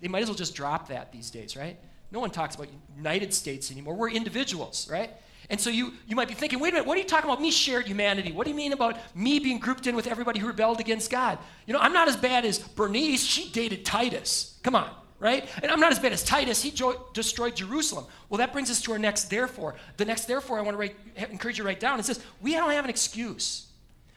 They 0.00 0.08
might 0.08 0.22
as 0.22 0.28
well 0.28 0.36
just 0.36 0.54
drop 0.54 0.88
that 0.88 1.12
these 1.12 1.30
days, 1.30 1.56
right? 1.56 1.78
No 2.10 2.20
one 2.20 2.30
talks 2.30 2.54
about 2.54 2.68
United 2.96 3.34
States 3.34 3.70
anymore. 3.72 3.94
We're 3.94 4.10
individuals, 4.10 4.88
right? 4.90 5.10
And 5.50 5.60
so 5.60 5.70
you, 5.70 5.92
you 6.06 6.16
might 6.16 6.28
be 6.28 6.34
thinking, 6.34 6.58
wait 6.58 6.70
a 6.70 6.72
minute, 6.72 6.86
what 6.86 6.96
are 6.96 7.00
you 7.00 7.06
talking 7.06 7.30
about 7.30 7.40
me 7.40 7.50
shared 7.50 7.86
humanity? 7.86 8.32
What 8.32 8.44
do 8.44 8.50
you 8.50 8.56
mean 8.56 8.72
about 8.72 8.96
me 9.14 9.38
being 9.38 9.58
grouped 9.58 9.86
in 9.86 9.94
with 9.94 10.06
everybody 10.06 10.40
who 10.40 10.46
rebelled 10.46 10.80
against 10.80 11.10
God? 11.10 11.38
You 11.66 11.74
know, 11.74 11.80
I'm 11.80 11.92
not 11.92 12.08
as 12.08 12.16
bad 12.16 12.44
as 12.44 12.58
Bernice. 12.58 13.22
She 13.22 13.50
dated 13.50 13.84
Titus. 13.84 14.58
Come 14.62 14.74
on, 14.74 14.90
right? 15.18 15.48
And 15.62 15.70
I'm 15.70 15.80
not 15.80 15.92
as 15.92 15.98
bad 15.98 16.12
as 16.12 16.24
Titus. 16.24 16.62
He 16.62 16.70
jo- 16.70 17.06
destroyed 17.12 17.56
Jerusalem. 17.56 18.06
Well, 18.28 18.38
that 18.38 18.52
brings 18.52 18.70
us 18.70 18.80
to 18.82 18.92
our 18.92 18.98
next 18.98 19.24
therefore. 19.24 19.74
The 19.96 20.04
next 20.04 20.24
therefore 20.24 20.58
I 20.58 20.62
want 20.62 20.74
to 20.74 20.78
write, 20.78 20.96
encourage 21.30 21.58
you 21.58 21.64
to 21.64 21.68
write 21.68 21.80
down. 21.80 22.00
It 22.00 22.06
says, 22.06 22.20
we 22.40 22.52
don't 22.52 22.70
have 22.70 22.84
an 22.84 22.90
excuse. 22.90 23.66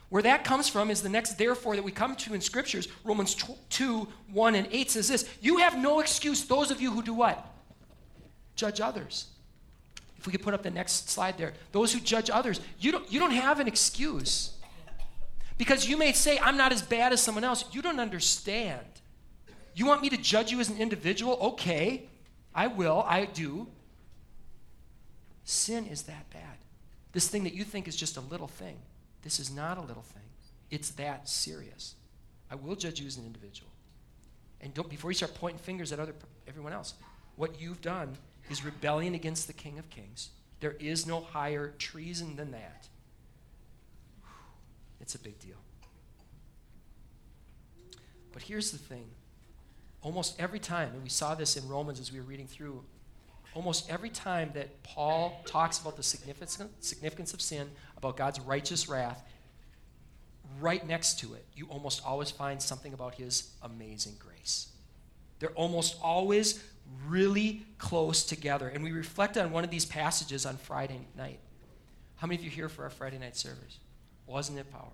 Where 0.10 0.24
that 0.24 0.46
comes 0.46 0.70
from 0.70 0.90
is 0.90 1.02
the 1.02 1.10
next 1.10 1.38
therefore 1.38 1.76
that 1.76 1.84
we 1.84 1.92
come 1.92 2.16
to 2.16 2.34
in 2.34 2.40
scriptures. 2.40 2.88
Romans 3.04 3.36
2, 3.70 4.08
1 4.32 4.56
and 4.56 4.68
8 4.72 4.92
says 4.92 5.10
this 5.10 5.30
You 5.42 5.58
have 5.58 5.78
no 5.78 6.00
excuse, 6.00 6.46
those 6.46 6.72
of 6.72 6.80
you 6.80 6.92
who 6.92 7.04
do 7.04 7.14
what? 7.14 7.46
Judge 8.56 8.80
others. 8.80 9.28
If 10.18 10.26
we 10.26 10.32
could 10.32 10.42
put 10.42 10.54
up 10.54 10.64
the 10.64 10.72
next 10.72 11.10
slide 11.10 11.38
there. 11.38 11.54
Those 11.72 11.94
who 11.94 12.00
judge 12.00 12.30
others, 12.30 12.60
you 12.80 12.92
don't, 12.92 13.12
you 13.12 13.20
don't 13.20 13.32
have 13.32 13.60
an 13.60 13.68
excuse. 13.68 14.54
Because 15.58 15.88
you 15.88 15.98
may 15.98 16.12
say, 16.12 16.38
I'm 16.40 16.58
not 16.58 16.72
as 16.72 16.82
bad 16.82 17.14
as 17.14 17.22
someone 17.22 17.44
else. 17.44 17.66
You 17.72 17.82
don't 17.82 18.00
understand. 18.00 18.86
You 19.74 19.86
want 19.86 20.02
me 20.02 20.10
to 20.10 20.18
judge 20.18 20.52
you 20.52 20.60
as 20.60 20.70
an 20.70 20.78
individual? 20.78 21.38
Okay, 21.42 22.08
I 22.54 22.68
will, 22.68 23.04
I 23.08 23.26
do. 23.26 23.68
Sin 25.44 25.86
is 25.86 26.04
that 26.04 26.30
bad. 26.32 26.58
This 27.12 27.28
thing 27.28 27.44
that 27.44 27.54
you 27.54 27.64
think 27.64 27.88
is 27.88 27.96
just 27.96 28.18
a 28.18 28.22
little 28.22 28.48
thing, 28.48 28.78
this 29.24 29.40
is 29.40 29.52
not 29.52 29.78
a 29.78 29.82
little 29.82 30.04
thing. 30.04 30.24
It's 30.70 30.90
that 30.92 31.30
serious. 31.30 31.96
I 32.52 32.56
will 32.56 32.76
judge 32.76 33.00
you 33.00 33.08
as 33.08 33.18
an 33.18 33.26
individual. 33.26 33.70
And 34.62 34.74
don't 34.74 34.90
before 34.90 35.12
you 35.12 35.16
start 35.16 35.36
pointing 35.36 35.60
fingers 35.60 35.92
at 35.92 36.00
other 36.00 36.14
everyone 36.48 36.74
else, 36.74 36.96
what 37.36 37.62
you've 37.62 37.82
done 37.82 38.18
is 38.50 38.63
rebellion 38.63 39.13
against 39.16 39.48
the 39.48 39.54
King 39.54 39.80
of 39.80 39.89
Kings. 39.89 40.30
There 40.60 40.75
is 40.80 41.06
no 41.06 41.22
higher 41.22 41.74
treason 41.77 42.36
than 42.36 42.51
that. 42.51 42.88
It's 45.00 45.16
a 45.16 45.20
big 45.20 45.39
deal. 45.39 45.58
But 48.34 48.42
here's 48.44 48.72
the 48.72 48.77
thing 48.77 49.06
almost 50.01 50.39
every 50.39 50.60
time, 50.60 50.89
and 50.94 51.04
we 51.04 51.10
saw 51.10 51.36
this 51.36 51.58
in 51.58 51.68
Romans 51.68 52.00
as 52.00 52.12
we 52.12 52.20
were 52.20 52.25
reading 52.25 52.48
through, 52.48 52.84
almost 53.54 53.89
every 53.89 54.10
time 54.10 54.51
that 54.54 54.84
Paul 54.84 55.42
talks 55.46 55.80
about 55.80 55.98
the 55.98 56.04
significance, 56.04 57.34
of 57.34 57.42
sin, 57.42 57.70
about 57.98 58.16
God's 58.16 58.39
righteous 58.39 58.88
wrath, 58.88 59.24
right 60.60 60.86
next 60.88 61.20
to 61.20 61.34
it, 61.34 61.46
you 61.56 61.66
almost 61.66 62.06
always 62.06 62.32
find 62.32 62.62
something 62.62 62.94
about 62.94 63.16
his 63.16 63.51
amazing 63.63 64.16
grace. 64.20 64.70
They're 65.39 65.50
almost 65.51 65.98
always 66.01 66.63
really 67.08 67.65
close 67.77 68.24
together. 68.24 68.70
And 68.70 68.84
we 68.84 68.91
reflect 68.91 69.38
on 69.38 69.51
one 69.51 69.63
of 69.63 69.70
these 69.70 69.86
passages 69.86 70.46
on 70.46 70.58
Friday 70.58 71.00
night. 71.15 71.39
How 72.15 72.27
many 72.27 72.39
of 72.39 72.44
you 72.44 72.50
here 72.50 72.70
for 72.70 72.84
our 72.84 72.89
Friday 72.89 73.20
night 73.20 73.36
service? 73.36 73.79
Wasn't 74.25 74.58
it 74.58 74.72
powerful? 74.72 74.94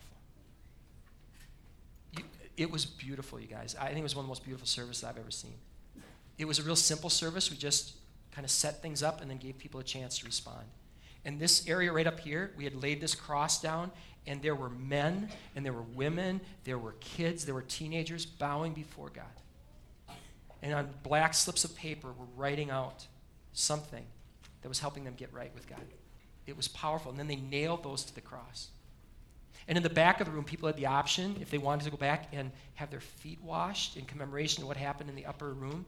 It 2.56 2.70
was 2.70 2.86
beautiful, 2.86 3.40
you 3.40 3.48
guys. 3.48 3.76
I 3.80 3.88
think 3.88 4.00
it 4.00 4.04
was 4.04 4.16
one 4.16 4.24
of 4.24 4.28
the 4.28 4.32
most 4.32 4.44
beautiful 4.44 4.68
services 4.68 5.04
I've 5.04 5.18
ever 5.18 5.32
seen. 5.32 5.56
It 6.38 6.46
was 6.46 6.60
a 6.60 6.64
real 6.64 6.76
simple 6.76 7.10
service. 7.10 7.50
We 7.50 7.58
just 7.58 7.94
kind 8.32 8.46
of 8.46 8.52
set 8.52 8.82
things 8.82 9.02
up 9.02 9.22
and 9.22 9.30
then 9.30 9.38
gave 9.38 9.58
people 9.58 9.80
a 9.80 9.84
chance 9.84 10.20
to 10.20 10.26
respond. 10.26 10.66
In 11.26 11.40
this 11.40 11.68
area 11.68 11.92
right 11.92 12.06
up 12.06 12.20
here, 12.20 12.52
we 12.58 12.64
had 12.64 12.76
laid 12.76 13.02
this 13.02 13.16
cross 13.16 13.62
down, 13.62 13.92
and 14.28 14.42
there 14.42 14.56
were 14.56 14.70
men, 14.70 15.30
and 15.56 15.66
there 15.66 15.74
were 15.74 15.86
women, 15.96 16.42
there 16.64 16.78
were 16.78 16.94
kids, 17.00 17.46
there 17.46 17.56
were 17.56 17.62
teenagers 17.62 18.26
bowing 18.26 18.74
before 18.74 19.10
God 19.10 19.24
and 20.64 20.74
on 20.74 20.90
black 21.04 21.34
slips 21.34 21.66
of 21.66 21.76
paper 21.76 22.08
were 22.08 22.26
writing 22.38 22.72
out 22.72 23.06
something 23.52 24.06
that 24.62 24.70
was 24.70 24.80
helping 24.80 25.04
them 25.04 25.14
get 25.16 25.32
right 25.34 25.54
with 25.54 25.68
God. 25.68 25.82
It 26.48 26.56
was 26.56 26.70
powerful. 26.70 27.12
And 27.12 27.20
then 27.20 27.28
they 27.28 27.36
nailed 27.36 27.84
those 27.84 28.04
to 28.06 28.16
the 28.16 28.22
cross. 28.22 28.70
And 29.68 29.78
in 29.78 29.84
the 29.84 29.90
back 29.90 30.22
of 30.22 30.26
the 30.26 30.32
room, 30.32 30.46
people 30.46 30.68
had 30.68 30.78
the 30.78 30.86
option, 30.86 31.38
if 31.42 31.52
they 31.52 31.58
wanted 31.58 31.84
to 31.84 31.92
go 31.92 31.98
back 31.98 32.30
and 32.32 32.50
have 32.76 32.90
their 32.90 33.02
feet 33.02 33.40
washed 33.44 33.98
in 33.98 34.06
commemoration 34.06 34.64
of 34.64 34.70
what 34.70 34.78
happened 34.78 35.10
in 35.10 35.16
the 35.16 35.26
upper 35.26 35.54
room. 35.54 35.86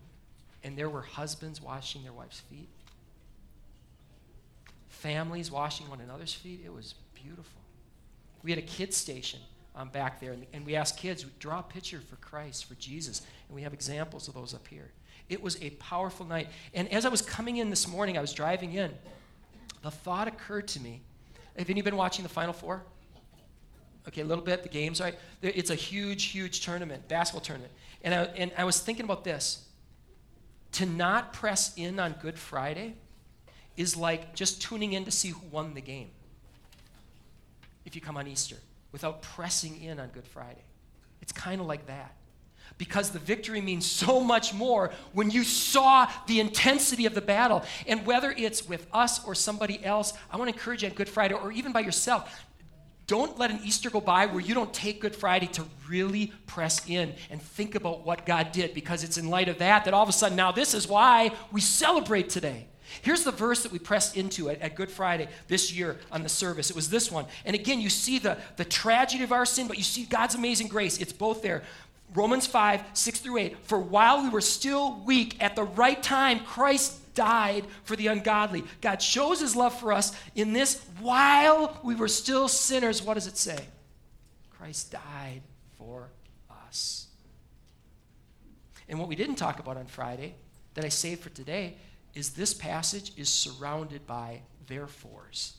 And 0.63 0.77
there 0.77 0.89
were 0.89 1.01
husbands 1.01 1.61
washing 1.61 2.03
their 2.03 2.13
wives' 2.13 2.41
feet, 2.41 2.67
families 4.89 5.51
washing 5.51 5.89
one 5.89 6.01
another's 6.01 6.33
feet. 6.33 6.61
It 6.65 6.73
was 6.73 6.95
beautiful. 7.13 7.61
We 8.43 8.51
had 8.51 8.59
a 8.59 8.63
kids' 8.63 8.97
station 8.97 9.39
um, 9.75 9.89
back 9.89 10.19
there. 10.19 10.31
And, 10.31 10.45
and 10.53 10.65
we 10.65 10.75
ask 10.75 10.97
kids, 10.97 11.25
draw 11.39 11.59
a 11.59 11.63
picture 11.63 11.99
for 11.99 12.15
Christ, 12.17 12.65
for 12.65 12.75
Jesus. 12.75 13.21
And 13.47 13.55
we 13.55 13.61
have 13.63 13.73
examples 13.73 14.27
of 14.27 14.33
those 14.33 14.53
up 14.53 14.67
here. 14.67 14.91
It 15.29 15.41
was 15.41 15.61
a 15.61 15.71
powerful 15.71 16.25
night. 16.25 16.47
And 16.73 16.91
as 16.91 17.05
I 17.05 17.09
was 17.09 17.21
coming 17.21 17.57
in 17.57 17.69
this 17.69 17.87
morning, 17.87 18.17
I 18.17 18.21
was 18.21 18.33
driving 18.33 18.73
in, 18.73 18.91
the 19.81 19.91
thought 19.91 20.27
occurred 20.27 20.67
to 20.69 20.79
me. 20.79 21.01
Have 21.57 21.69
any 21.69 21.81
been 21.81 21.95
watching 21.95 22.23
the 22.23 22.29
Final 22.29 22.53
Four? 22.53 22.83
Okay, 24.07 24.21
a 24.21 24.25
little 24.25 24.43
bit, 24.43 24.61
the 24.61 24.69
games, 24.69 25.01
right? 25.01 25.15
It's 25.41 25.71
a 25.71 25.75
huge, 25.75 26.25
huge 26.25 26.61
tournament, 26.63 27.07
basketball 27.07 27.41
tournament. 27.41 27.71
And 28.03 28.13
I, 28.13 28.23
and 28.37 28.51
I 28.57 28.63
was 28.63 28.79
thinking 28.79 29.05
about 29.05 29.23
this. 29.23 29.63
To 30.73 30.85
not 30.85 31.33
press 31.33 31.73
in 31.77 31.99
on 31.99 32.15
Good 32.21 32.37
Friday 32.37 32.95
is 33.77 33.95
like 33.95 34.35
just 34.35 34.61
tuning 34.61 34.93
in 34.93 35.05
to 35.05 35.11
see 35.11 35.29
who 35.29 35.41
won 35.49 35.73
the 35.73 35.81
game 35.81 36.09
if 37.85 37.95
you 37.95 38.01
come 38.01 38.17
on 38.17 38.27
Easter 38.27 38.57
without 38.95 39.21
pressing 39.21 39.83
in 39.83 39.99
on 39.99 40.07
Good 40.07 40.25
Friday. 40.25 40.63
It's 41.21 41.33
kind 41.33 41.59
of 41.59 41.67
like 41.67 41.87
that. 41.87 42.15
Because 42.77 43.09
the 43.09 43.19
victory 43.19 43.59
means 43.59 43.85
so 43.85 44.21
much 44.21 44.53
more 44.53 44.89
when 45.11 45.29
you 45.29 45.43
saw 45.43 46.09
the 46.27 46.39
intensity 46.39 47.05
of 47.05 47.13
the 47.13 47.19
battle. 47.19 47.65
And 47.87 48.05
whether 48.05 48.31
it's 48.31 48.65
with 48.65 48.87
us 48.93 49.21
or 49.25 49.35
somebody 49.35 49.83
else, 49.83 50.13
I 50.31 50.37
want 50.37 50.49
to 50.49 50.55
encourage 50.55 50.83
you 50.83 50.87
on 50.87 50.95
Good 50.95 51.09
Friday 51.09 51.33
or 51.33 51.51
even 51.51 51.73
by 51.73 51.81
yourself. 51.81 52.45
Don't 53.05 53.37
let 53.37 53.51
an 53.51 53.59
Easter 53.65 53.89
go 53.89 53.99
by 53.99 54.27
where 54.27 54.39
you 54.39 54.53
don't 54.53 54.73
take 54.73 55.01
Good 55.01 55.13
Friday 55.13 55.47
to 55.47 55.65
really 55.89 56.31
press 56.47 56.89
in 56.89 57.15
and 57.29 57.41
think 57.41 57.75
about 57.75 58.05
what 58.05 58.25
God 58.25 58.53
did 58.53 58.73
because 58.73 59.03
it's 59.03 59.17
in 59.17 59.29
light 59.29 59.49
of 59.49 59.57
that 59.57 59.83
that 59.83 59.93
all 59.93 60.03
of 60.03 60.09
a 60.09 60.13
sudden 60.13 60.37
now 60.37 60.53
this 60.53 60.73
is 60.73 60.87
why 60.87 61.31
we 61.51 61.59
celebrate 61.59 62.29
today. 62.29 62.67
Here's 63.01 63.23
the 63.23 63.31
verse 63.31 63.63
that 63.63 63.71
we 63.71 63.79
pressed 63.79 64.17
into 64.17 64.49
at, 64.49 64.61
at, 64.61 64.75
Good 64.75 64.89
Friday 64.89 65.27
this 65.47 65.73
year 65.73 65.97
on 66.11 66.23
the 66.23 66.29
service. 66.29 66.69
It 66.69 66.75
was 66.75 66.89
this 66.89 67.11
one. 67.11 67.25
And 67.45 67.55
again, 67.55 67.81
you 67.81 67.89
see 67.89 68.19
the, 68.19 68.37
the 68.57 68.65
tragedy 68.65 69.23
of 69.23 69.31
our 69.31 69.45
sin, 69.45 69.67
but 69.67 69.77
you 69.77 69.83
see 69.83 70.05
God's 70.05 70.35
amazing 70.35 70.67
grace. 70.67 70.99
It's 70.99 71.13
both 71.13 71.41
there. 71.41 71.63
Romans 72.13 72.47
5, 72.47 72.83
6 72.93 73.19
through 73.19 73.37
8. 73.37 73.57
For 73.63 73.79
while 73.79 74.23
we 74.23 74.29
were 74.29 74.41
still 74.41 74.99
weak, 75.05 75.41
at 75.41 75.55
the 75.55 75.63
right 75.63 76.01
time, 76.01 76.39
Christ 76.39 77.13
died 77.15 77.65
for 77.83 77.95
the 77.95 78.07
ungodly. 78.07 78.63
God 78.81 79.01
shows 79.01 79.39
his 79.39 79.55
love 79.55 79.77
for 79.79 79.91
us 79.91 80.15
in 80.35 80.53
this 80.53 80.81
while 80.99 81.79
we 81.83 81.95
were 81.95 82.07
still 82.07 82.47
sinners. 82.47 83.01
What 83.01 83.15
does 83.15 83.27
it 83.27 83.37
say? 83.37 83.65
Christ 84.57 84.91
died 84.91 85.41
for 85.77 86.09
us. 86.69 87.07
And 88.87 88.99
what 88.99 89.07
we 89.07 89.15
didn't 89.15 89.35
talk 89.35 89.59
about 89.59 89.77
on 89.77 89.87
Friday 89.87 90.35
that 90.75 90.85
I 90.85 90.89
saved 90.89 91.21
for 91.21 91.29
today 91.29 91.75
is 92.15 92.31
this 92.31 92.53
passage 92.53 93.11
is 93.17 93.29
surrounded 93.29 94.07
by 94.07 94.41
therefores. 94.67 95.53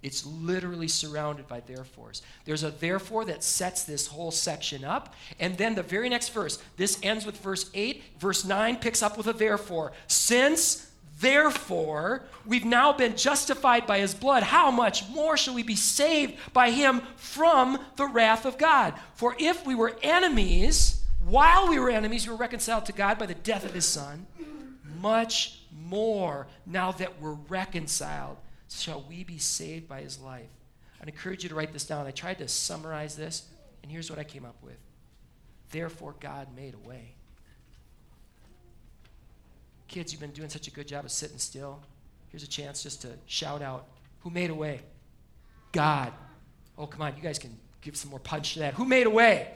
It's 0.00 0.24
literally 0.24 0.86
surrounded 0.86 1.48
by 1.48 1.60
therefores. 1.60 2.22
There's 2.44 2.62
a 2.62 2.70
therefore 2.70 3.24
that 3.24 3.42
sets 3.42 3.82
this 3.82 4.06
whole 4.06 4.30
section 4.30 4.84
up. 4.84 5.14
And 5.40 5.58
then 5.58 5.74
the 5.74 5.82
very 5.82 6.08
next 6.08 6.28
verse, 6.28 6.62
this 6.76 7.00
ends 7.02 7.26
with 7.26 7.36
verse 7.38 7.68
8. 7.74 8.02
Verse 8.20 8.44
9 8.44 8.76
picks 8.76 9.02
up 9.02 9.16
with 9.18 9.26
a 9.26 9.32
therefore. 9.32 9.92
Since, 10.06 10.88
therefore, 11.18 12.22
we've 12.46 12.64
now 12.64 12.92
been 12.92 13.16
justified 13.16 13.88
by 13.88 13.98
his 13.98 14.14
blood, 14.14 14.44
how 14.44 14.70
much 14.70 15.08
more 15.08 15.36
shall 15.36 15.54
we 15.54 15.64
be 15.64 15.74
saved 15.74 16.36
by 16.52 16.70
him 16.70 17.02
from 17.16 17.78
the 17.96 18.06
wrath 18.06 18.46
of 18.46 18.56
God? 18.56 18.94
For 19.14 19.34
if 19.40 19.66
we 19.66 19.74
were 19.74 19.96
enemies, 20.04 21.02
while 21.24 21.68
we 21.68 21.80
were 21.80 21.90
enemies, 21.90 22.24
we 22.24 22.30
were 22.30 22.38
reconciled 22.38 22.86
to 22.86 22.92
God 22.92 23.18
by 23.18 23.26
the 23.26 23.34
death 23.34 23.64
of 23.64 23.74
his 23.74 23.86
son, 23.86 24.26
much 25.00 25.62
more 25.72 26.46
now 26.66 26.92
that 26.92 27.20
we're 27.20 27.36
reconciled 27.48 28.36
shall 28.70 29.04
we 29.08 29.24
be 29.24 29.38
saved 29.38 29.88
by 29.88 30.00
his 30.00 30.18
life. 30.18 30.48
I'd 31.00 31.08
encourage 31.08 31.42
you 31.42 31.48
to 31.48 31.54
write 31.54 31.72
this 31.72 31.84
down. 31.84 32.06
I 32.06 32.10
tried 32.10 32.38
to 32.38 32.48
summarize 32.48 33.16
this 33.16 33.44
And 33.82 33.90
here's 33.90 34.10
what 34.10 34.18
I 34.18 34.24
came 34.24 34.44
up 34.44 34.56
with 34.62 34.78
Therefore, 35.70 36.14
God 36.18 36.48
made 36.56 36.74
a 36.74 36.88
way. 36.88 37.14
Kids, 39.86 40.12
you've 40.12 40.20
been 40.20 40.32
doing 40.32 40.48
such 40.48 40.66
a 40.66 40.70
good 40.70 40.86
job 40.86 41.04
of 41.04 41.10
sitting 41.10 41.38
still. 41.38 41.80
Here's 42.28 42.42
a 42.42 42.48
chance 42.48 42.82
just 42.82 43.02
to 43.02 43.08
shout 43.26 43.62
out 43.62 43.86
who 44.20 44.30
made 44.30 44.50
a 44.50 44.54
way? 44.54 44.80
God. 45.72 46.12
Oh, 46.76 46.86
come 46.86 47.02
on, 47.02 47.16
you 47.16 47.22
guys 47.22 47.38
can 47.38 47.56
give 47.80 47.96
some 47.96 48.10
more 48.10 48.18
punch 48.20 48.54
to 48.54 48.60
that. 48.60 48.74
Who 48.74 48.84
made 48.84 49.06
a 49.06 49.10
way? 49.10 49.52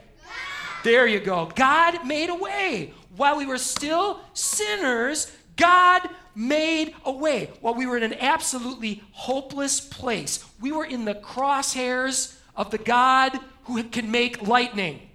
There 0.83 1.07
you 1.07 1.19
go. 1.19 1.49
God 1.55 2.05
made 2.05 2.29
a 2.29 2.35
way. 2.35 2.93
While 3.15 3.37
we 3.37 3.45
were 3.45 3.57
still 3.57 4.19
sinners, 4.33 5.31
God 5.55 6.09
made 6.35 6.95
a 7.05 7.11
way. 7.11 7.51
While 7.61 7.75
we 7.75 7.85
were 7.85 7.97
in 7.97 8.03
an 8.03 8.15
absolutely 8.19 9.03
hopeless 9.11 9.79
place, 9.79 10.43
we 10.59 10.71
were 10.71 10.85
in 10.85 11.05
the 11.05 11.15
crosshairs 11.15 12.35
of 12.55 12.71
the 12.71 12.77
God 12.77 13.39
who 13.65 13.81
can 13.83 14.11
make 14.11 14.45
lightning. 14.47 15.09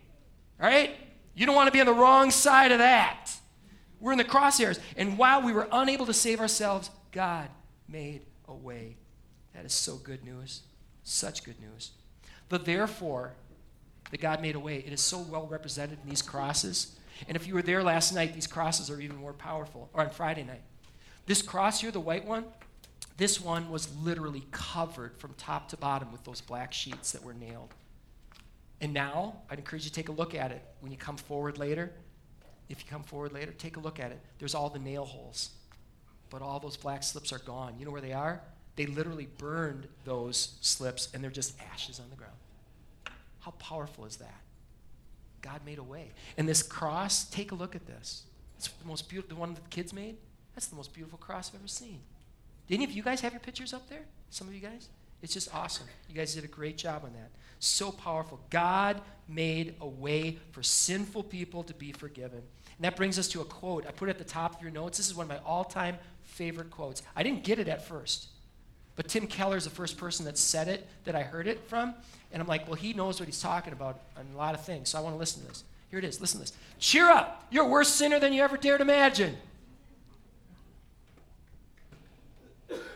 Right? 0.58 0.96
You 1.34 1.46
don't 1.46 1.54
want 1.54 1.68
to 1.68 1.72
be 1.72 1.80
on 1.80 1.87
the 1.87 1.92
wrong 1.92 2.30
side 2.30 2.72
of 2.72 2.78
that. 2.78 3.30
We're 4.00 4.12
in 4.12 4.18
the 4.18 4.25
crosshairs. 4.25 4.78
And 4.96 5.18
while 5.18 5.42
we 5.42 5.52
were 5.52 5.68
unable 5.70 6.06
to 6.06 6.14
save 6.14 6.40
ourselves, 6.40 6.90
God 7.12 7.48
made 7.88 8.22
a 8.46 8.54
way. 8.54 8.96
That 9.54 9.64
is 9.64 9.72
so 9.72 9.96
good 9.96 10.25
news. 10.25 10.62
Such 11.02 11.44
good 11.44 11.60
news. 11.60 11.92
But 12.48 12.64
therefore, 12.64 13.34
that 14.11 14.21
God 14.21 14.40
made 14.40 14.55
a 14.55 14.61
way, 14.61 14.78
it 14.78 14.93
is 14.93 15.00
so 15.00 15.19
well 15.19 15.47
represented 15.47 15.99
in 16.02 16.09
these 16.09 16.23
crosses. 16.23 16.97
And 17.26 17.37
if 17.37 17.47
you 17.47 17.55
were 17.55 17.62
there 17.62 17.83
last 17.83 18.14
night, 18.14 18.35
these 18.35 18.47
crosses 18.47 18.90
are 18.90 19.00
even 19.00 19.17
more 19.17 19.33
powerful, 19.33 19.90
or 19.93 20.02
on 20.02 20.11
Friday 20.11 20.45
night. 20.45 20.62
This 21.26 21.43
cross 21.43 21.81
here, 21.81 21.90
the 21.90 22.00
white 22.00 22.25
one, 22.25 22.45
this 23.19 23.40
one 23.40 23.71
was 23.71 23.95
literally 23.97 24.45
covered 24.52 25.19
from 25.19 25.35
top 25.35 25.69
to 25.71 25.76
bottom 25.76 26.12
with 26.12 26.25
those 26.25 26.40
black 26.40 26.73
sheets 26.73 27.12
that 27.12 27.23
were 27.25 27.35
nailed. 27.35 27.75
And 28.81 28.95
now, 28.95 29.43
I'd 29.50 29.59
encourage 29.59 29.85
you 29.85 29.90
to 29.90 29.95
take 29.95 30.09
a 30.09 30.12
look 30.12 30.35
at 30.35 30.52
it 30.52 30.62
when 30.81 30.93
you 30.93 30.99
come 30.99 31.17
forward 31.17 31.59
later. 31.59 31.93
If 32.69 32.81
you 32.81 32.88
come 32.88 33.02
forward 33.02 33.33
later, 33.33 33.52
take 33.52 33.76
a 33.76 33.81
look 33.81 33.99
at 33.99 34.12
it. 34.12 34.21
There's 34.38 34.55
all 34.55 34.71
the 34.71 34.78
nail 34.78 35.05
holes, 35.05 35.50
but 36.31 36.43
all 36.43 36.61
those 36.61 36.76
black 36.76 37.02
slips 37.02 37.33
are 37.33 37.40
gone. 37.40 37.75
You 37.78 37.87
know 37.87 37.90
where 37.90 38.00
they 38.00 38.12
are? 38.12 38.40
They 38.76 38.87
literally 38.87 39.26
burned 39.38 39.88
those 40.05 40.55
slips, 40.61 41.09
and 41.12 41.23
they're 41.23 41.31
just 41.31 41.61
ashes 41.73 41.99
on 41.99 42.09
the 42.11 42.17
ground. 42.17 42.37
How 43.49 43.52
powerful 43.52 44.05
is 44.05 44.19
that? 44.19 44.43
God 45.40 45.62
made 45.64 45.78
a 45.78 45.83
way. 45.83 46.11
And 46.37 46.47
this 46.47 46.62
cross, 46.62 47.25
take 47.25 47.50
a 47.50 47.55
look 47.55 47.75
at 47.75 47.87
this. 47.87 48.25
It's 48.59 48.69
the 48.69 48.87
most 48.87 49.09
beautiful, 49.09 49.37
the 49.37 49.40
one 49.40 49.55
that 49.55 49.62
the 49.62 49.71
kids 49.71 49.95
made. 49.95 50.19
That's 50.55 50.67
the 50.67 50.76
most 50.76 50.93
beautiful 50.93 51.17
cross 51.17 51.49
I've 51.49 51.59
ever 51.59 51.67
seen. 51.67 52.00
Any 52.69 52.85
of 52.85 52.90
you 52.90 53.02
guys 53.02 53.23
have 53.23 53.33
your 53.33 53.40
pictures 53.40 53.73
up 53.73 53.88
there? 53.88 54.02
Some 54.28 54.49
of 54.49 54.55
you 54.55 54.61
guys? 54.61 54.90
It's 55.23 55.33
just 55.33 55.55
awesome. 55.55 55.87
You 56.11 56.14
guys 56.14 56.35
did 56.35 56.45
a 56.45 56.49
great 56.49 56.76
job 56.76 57.05
on 57.07 57.14
that. 57.14 57.31
So 57.59 57.90
powerful. 57.90 58.38
God 58.50 59.00
made 59.26 59.76
a 59.81 59.88
way 59.88 60.37
for 60.52 60.62
sinful 60.62 61.23
people 61.23 61.62
to 61.62 61.73
be 61.73 61.93
forgiven. 61.93 62.40
And 62.40 62.83
that 62.85 62.97
brings 62.97 63.19
us 63.19 63.28
to 63.28 63.40
a 63.40 63.47
quote. 63.47 63.87
I 63.87 63.93
put 63.93 64.11
it 64.11 64.11
at 64.11 64.19
the 64.19 64.25
top 64.25 64.57
of 64.57 64.61
your 64.61 64.73
notes. 64.73 64.99
This 64.99 65.07
is 65.07 65.14
one 65.14 65.25
of 65.25 65.31
my 65.31 65.38
all 65.38 65.64
time 65.64 65.97
favorite 66.23 66.71
quotes. 66.71 67.02
I 67.17 67.23
didn't 67.23 67.45
get 67.45 67.59
it 67.59 67.67
at 67.67 67.88
first, 67.88 68.26
but 68.99 69.07
Tim 69.07 69.28
Keller 69.28 69.57
is 69.57 69.62
the 69.62 69.71
first 69.71 69.97
person 69.97 70.25
that 70.25 70.37
said 70.37 70.67
it 70.67 70.85
that 71.05 71.14
I 71.14 71.23
heard 71.23 71.47
it 71.47 71.61
from. 71.69 71.95
And 72.33 72.43
I'm 72.43 72.49
like, 72.49 72.67
well, 72.67 72.75
he 72.75 72.93
knows 72.93 73.21
what 73.21 73.26
he's 73.26 73.40
talking 73.40 73.73
about 73.73 74.00
on 74.17 74.26
a 74.35 74.37
lot 74.37 74.57
of 74.57 74.64
things, 74.64 74.88
so 74.88 74.99
I 74.99 75.00
want 75.02 75.14
to 75.14 75.19
listen 75.21 75.40
to 75.43 75.49
this. 75.49 75.62
Here 75.88 76.00
it 76.00 76.05
is. 76.05 76.21
Listen 76.21 76.40
to 76.40 76.47
this. 76.47 76.52
Cheer 76.81 77.09
up. 77.09 77.47
You're 77.49 77.64
a 77.64 77.69
worse 77.69 77.90
sinner 77.90 78.19
than 78.19 78.33
you 78.33 78.43
ever 78.43 78.57
dared 78.57 78.81
imagine. 78.81 79.37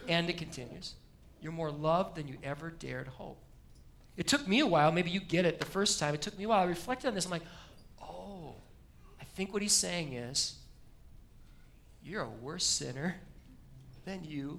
And 0.09 0.29
it 0.29 0.39
continues. 0.39 0.95
You're 1.41 1.53
more 1.53 1.71
loved 1.71 2.17
than 2.17 2.27
you 2.27 2.35
ever 2.43 2.71
dared 2.71 3.07
hope. 3.07 3.39
It 4.17 4.27
took 4.27 4.49
me 4.49 4.59
a 4.59 4.67
while. 4.67 4.91
Maybe 4.91 5.11
you 5.11 5.21
get 5.21 5.47
it 5.47 5.61
the 5.61 5.67
first 5.67 6.01
time. 6.01 6.15
It 6.15 6.21
took 6.21 6.37
me 6.37 6.45
a 6.45 6.49
while. 6.49 6.63
I 6.63 6.65
reflected 6.65 7.07
on 7.07 7.15
this. 7.15 7.27
I'm 7.27 7.31
like, 7.31 7.47
oh, 8.03 8.55
I 9.21 9.25
think 9.37 9.53
what 9.53 9.63
he's 9.63 9.73
saying 9.73 10.15
is, 10.15 10.57
you're 12.03 12.23
a 12.23 12.29
worse 12.29 12.65
sinner 12.65 13.15
than 14.05 14.25
you 14.25 14.59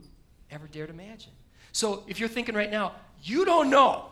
ever 0.49 0.67
dared 0.67 0.89
imagine. 0.89 1.33
So 1.73 2.03
if 2.07 2.19
you're 2.19 2.29
thinking 2.29 2.55
right 2.55 2.71
now, 2.71 2.93
you 3.21 3.43
don't 3.43 3.69
know 3.69 4.05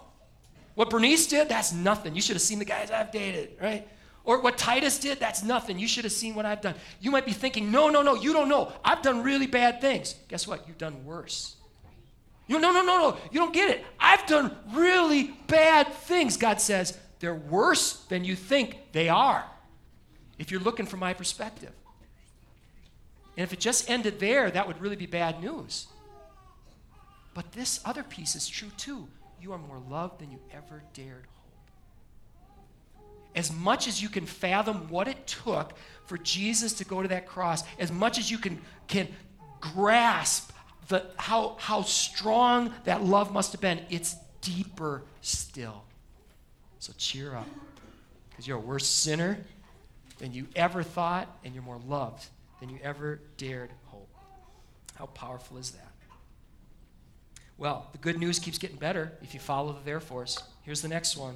what 0.76 0.90
Bernice 0.90 1.28
did, 1.28 1.48
that's 1.48 1.72
nothing. 1.72 2.16
You 2.16 2.22
should 2.22 2.36
have 2.36 2.42
seen 2.42 2.60
the 2.60 2.66
guys 2.66 2.92
I've 2.92 3.12
dated, 3.12 3.52
right? 3.62 3.88
Or 4.24 4.42
what 4.42 4.58
Titus 4.58 5.00
did, 5.00 5.20
that's 5.20 5.44
nothing. 5.44 5.80
You 5.80 5.88
should 5.88 6.04
have 6.04 6.14
seen 6.14 6.36
what 6.36 6.46
I've 6.46 6.62
done. 6.62 6.76
You 7.00 7.12
might 7.12 7.26
be 7.26 7.34
thinking, 7.34 7.72
no, 7.72 7.90
no, 7.90 8.02
no, 8.02 8.16
you 8.16 8.34
don't 8.34 8.50
know. 8.50 8.72
I've 8.84 9.02
done 9.02 9.24
really 9.24 9.48
bad 9.48 9.82
things. 9.82 10.16
Guess 10.28 10.48
what? 10.48 10.68
You've 10.68 10.78
done 10.78 11.06
worse. 11.06 11.56
You 12.48 12.60
no, 12.60 12.72
no, 12.72 12.84
no, 12.84 12.98
no. 12.98 13.18
You 13.32 13.40
don't 13.40 13.54
get 13.54 13.70
it. 13.70 13.86
I've 14.00 14.26
done 14.28 14.56
really 14.74 15.34
bad 15.48 15.94
things. 15.94 16.38
God 16.38 16.60
says 16.60 16.98
they're 17.20 17.36
worse 17.36 18.04
than 18.10 18.26
you 18.26 18.36
think 18.36 18.78
they 18.92 19.10
are. 19.10 19.46
If 20.38 20.52
you're 20.52 20.62
looking 20.62 20.86
from 20.86 21.00
my 21.00 21.14
perspective. 21.14 21.72
And 23.38 23.44
if 23.44 23.54
it 23.54 23.60
just 23.60 23.90
ended 23.90 24.20
there, 24.20 24.52
that 24.52 24.68
would 24.68 24.82
really 24.82 24.96
be 24.96 25.06
bad 25.06 25.42
news. 25.42 25.88
But 27.34 27.52
this 27.52 27.80
other 27.86 28.04
piece 28.04 28.36
is 28.36 28.48
true 28.48 28.72
too. 28.78 29.08
You 29.42 29.54
are 29.54 29.58
more 29.58 29.82
loved 29.90 30.20
than 30.20 30.32
you 30.32 30.40
ever 30.54 30.84
dared 30.94 31.26
hope. 31.36 33.06
As 33.36 33.52
much 33.52 33.88
as 33.88 34.02
you 34.02 34.10
can 34.10 34.26
fathom 34.26 34.90
what 34.90 35.08
it 35.08 35.26
took 35.26 35.74
for 36.06 36.18
Jesus 36.18 36.74
to 36.74 36.86
go 36.86 37.02
to 37.02 37.08
that 37.08 37.26
cross, 37.26 37.64
as 37.80 37.92
much 37.92 38.20
as 38.20 38.30
you 38.30 38.38
can, 38.38 38.60
can 38.88 39.08
grasp 39.62 40.52
the, 40.90 41.06
how, 41.16 41.56
how 41.60 41.84
strong 41.84 42.74
that 42.84 43.04
love 43.04 43.32
must 43.32 43.54
have 43.54 43.62
been, 43.62 43.80
it's 43.90 44.16
deeper 44.42 45.04
still. 45.22 45.84
So 46.80 46.92
cheer 46.98 47.36
up, 47.36 47.48
because 48.30 48.48
you're 48.48 48.58
a 48.58 48.62
worse 48.62 48.88
sinner 48.88 49.40
than 50.18 50.34
you 50.34 50.48
ever 50.56 50.84
thought, 50.84 51.28
and 51.46 51.54
you're 51.54 51.64
more 51.64 51.80
loved 51.88 52.26
than 52.60 52.70
you 52.70 52.80
ever 52.84 53.22
dared 53.38 53.70
hope. 53.86 54.10
How 54.96 55.06
powerful 55.06 55.58
is 55.58 55.72
that? 55.72 55.91
Well, 57.62 57.86
the 57.92 58.00
good 58.00 58.18
news 58.18 58.40
keeps 58.40 58.58
getting 58.58 58.78
better 58.78 59.12
if 59.22 59.36
you 59.36 59.40
follow 59.40 59.72
the 59.72 59.82
therefores. 59.82 60.42
Here's 60.64 60.82
the 60.82 60.88
next 60.88 61.16
one. 61.16 61.36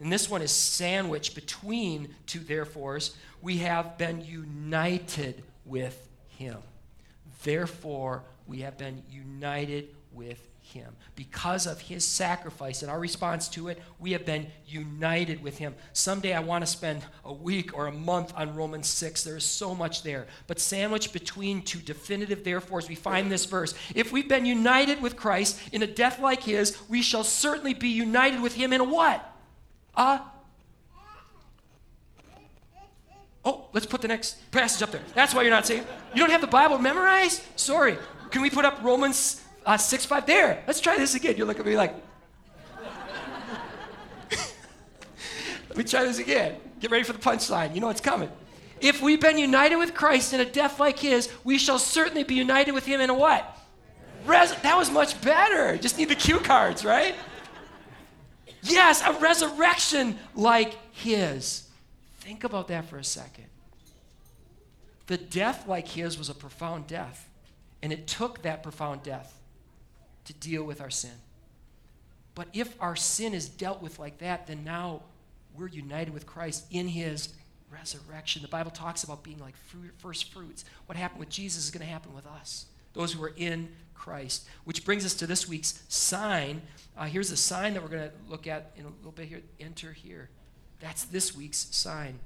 And 0.00 0.12
this 0.12 0.28
one 0.28 0.42
is 0.42 0.50
sandwiched 0.50 1.36
between 1.36 2.16
two 2.26 2.40
therefores. 2.40 3.14
We 3.40 3.58
have 3.58 3.96
been 3.96 4.24
united 4.24 5.44
with 5.64 6.08
him. 6.30 6.56
Therefore, 7.44 8.24
we 8.48 8.62
have 8.62 8.76
been 8.76 9.04
united 9.08 9.94
with 10.10 10.40
him. 10.72 10.94
Because 11.14 11.66
of 11.66 11.80
his 11.80 12.04
sacrifice 12.04 12.82
and 12.82 12.90
our 12.90 12.98
response 12.98 13.48
to 13.50 13.68
it, 13.68 13.80
we 13.98 14.12
have 14.12 14.24
been 14.24 14.46
united 14.66 15.42
with 15.42 15.58
him. 15.58 15.74
Someday 15.92 16.32
I 16.32 16.40
want 16.40 16.62
to 16.62 16.70
spend 16.70 17.02
a 17.24 17.32
week 17.32 17.76
or 17.76 17.86
a 17.86 17.92
month 17.92 18.32
on 18.36 18.54
Romans 18.54 18.88
6. 18.88 19.24
There 19.24 19.36
is 19.36 19.44
so 19.44 19.74
much 19.74 20.02
there. 20.02 20.26
But 20.46 20.60
sandwiched 20.60 21.12
between 21.12 21.62
two 21.62 21.78
definitive 21.78 22.44
therefores, 22.44 22.88
we 22.88 22.94
find 22.94 23.30
this 23.30 23.44
verse. 23.44 23.74
If 23.94 24.12
we've 24.12 24.28
been 24.28 24.46
united 24.46 25.00
with 25.00 25.16
Christ 25.16 25.58
in 25.72 25.82
a 25.82 25.86
death 25.86 26.20
like 26.20 26.42
his, 26.42 26.76
we 26.88 27.02
shall 27.02 27.24
certainly 27.24 27.74
be 27.74 27.88
united 27.88 28.40
with 28.40 28.54
him 28.54 28.72
in 28.72 28.80
a 28.80 28.84
what? 28.84 29.24
A 29.94 30.20
Oh, 33.46 33.68
let's 33.72 33.86
put 33.86 34.02
the 34.02 34.08
next 34.08 34.50
passage 34.50 34.82
up 34.82 34.90
there. 34.90 35.02
That's 35.14 35.32
why 35.32 35.42
you're 35.42 35.52
not 35.52 35.66
saved. 35.66 35.86
You 36.12 36.20
don't 36.20 36.30
have 36.30 36.40
the 36.40 36.48
Bible 36.48 36.78
memorized? 36.78 37.42
Sorry. 37.54 37.96
Can 38.32 38.42
we 38.42 38.50
put 38.50 38.64
up 38.64 38.82
Romans 38.82 39.40
uh, 39.66 39.76
6 39.76 40.06
5? 40.06 40.26
There. 40.26 40.62
Let's 40.66 40.80
try 40.80 40.96
this 40.96 41.14
again. 41.14 41.36
You 41.36 41.44
look 41.44 41.58
at 41.58 41.66
me 41.66 41.76
like, 41.76 41.94
let 45.68 45.76
me 45.76 45.84
try 45.84 46.04
this 46.04 46.18
again. 46.18 46.56
Get 46.80 46.90
ready 46.90 47.04
for 47.04 47.12
the 47.12 47.18
punchline. 47.18 47.74
You 47.74 47.80
know 47.80 47.90
it's 47.90 48.00
coming. 48.00 48.30
If 48.80 49.02
we've 49.02 49.20
been 49.20 49.38
united 49.38 49.76
with 49.76 49.94
Christ 49.94 50.32
in 50.32 50.40
a 50.40 50.44
death 50.44 50.78
like 50.78 50.98
his, 50.98 51.30
we 51.44 51.58
shall 51.58 51.78
certainly 51.78 52.22
be 52.22 52.34
united 52.34 52.72
with 52.72 52.86
him 52.86 53.00
in 53.00 53.10
a 53.10 53.14
what? 53.14 53.58
Res- 54.24 54.54
that 54.54 54.76
was 54.76 54.90
much 54.90 55.20
better. 55.20 55.76
Just 55.78 55.98
need 55.98 56.08
the 56.08 56.14
cue 56.14 56.38
cards, 56.38 56.84
right? 56.84 57.14
Yes, 58.62 59.02
a 59.02 59.12
resurrection 59.14 60.18
like 60.34 60.76
his. 60.92 61.68
Think 62.18 62.44
about 62.44 62.68
that 62.68 62.86
for 62.86 62.98
a 62.98 63.04
second. 63.04 63.46
The 65.06 65.16
death 65.16 65.66
like 65.66 65.88
his 65.88 66.18
was 66.18 66.28
a 66.28 66.34
profound 66.34 66.86
death. 66.86 67.28
And 67.82 67.92
it 67.92 68.06
took 68.06 68.42
that 68.42 68.62
profound 68.62 69.02
death 69.02 69.35
to 70.26 70.34
deal 70.34 70.62
with 70.62 70.80
our 70.80 70.90
sin. 70.90 71.12
But 72.34 72.48
if 72.52 72.80
our 72.80 72.96
sin 72.96 73.34
is 73.34 73.48
dealt 73.48 73.80
with 73.80 73.98
like 73.98 74.18
that, 74.18 74.46
then 74.46 74.62
now 74.62 75.02
we're 75.56 75.68
united 75.68 76.12
with 76.12 76.26
Christ 76.26 76.66
in 76.70 76.88
his 76.88 77.30
resurrection. 77.70 78.42
The 78.42 78.48
Bible 78.48 78.70
talks 78.70 79.04
about 79.04 79.22
being 79.22 79.38
like 79.38 79.56
fruit, 79.56 79.92
first 79.98 80.32
fruits. 80.32 80.64
What 80.86 80.96
happened 80.96 81.20
with 81.20 81.30
Jesus 81.30 81.64
is 81.64 81.70
going 81.70 81.84
to 81.84 81.90
happen 81.90 82.14
with 82.14 82.26
us, 82.26 82.66
those 82.92 83.12
who 83.12 83.22
are 83.24 83.32
in 83.36 83.70
Christ. 83.94 84.46
Which 84.64 84.84
brings 84.84 85.04
us 85.04 85.14
to 85.14 85.26
this 85.26 85.48
week's 85.48 85.82
sign. 85.88 86.62
Uh, 86.96 87.04
here's 87.04 87.30
a 87.30 87.36
sign 87.36 87.74
that 87.74 87.82
we're 87.82 87.88
going 87.88 88.08
to 88.08 88.14
look 88.28 88.46
at 88.46 88.72
in 88.76 88.84
a 88.84 88.88
little 88.88 89.12
bit 89.12 89.28
here. 89.28 89.40
Enter 89.58 89.92
here. 89.92 90.28
That's 90.80 91.04
this 91.04 91.34
week's 91.34 91.74
sign. 91.74 92.18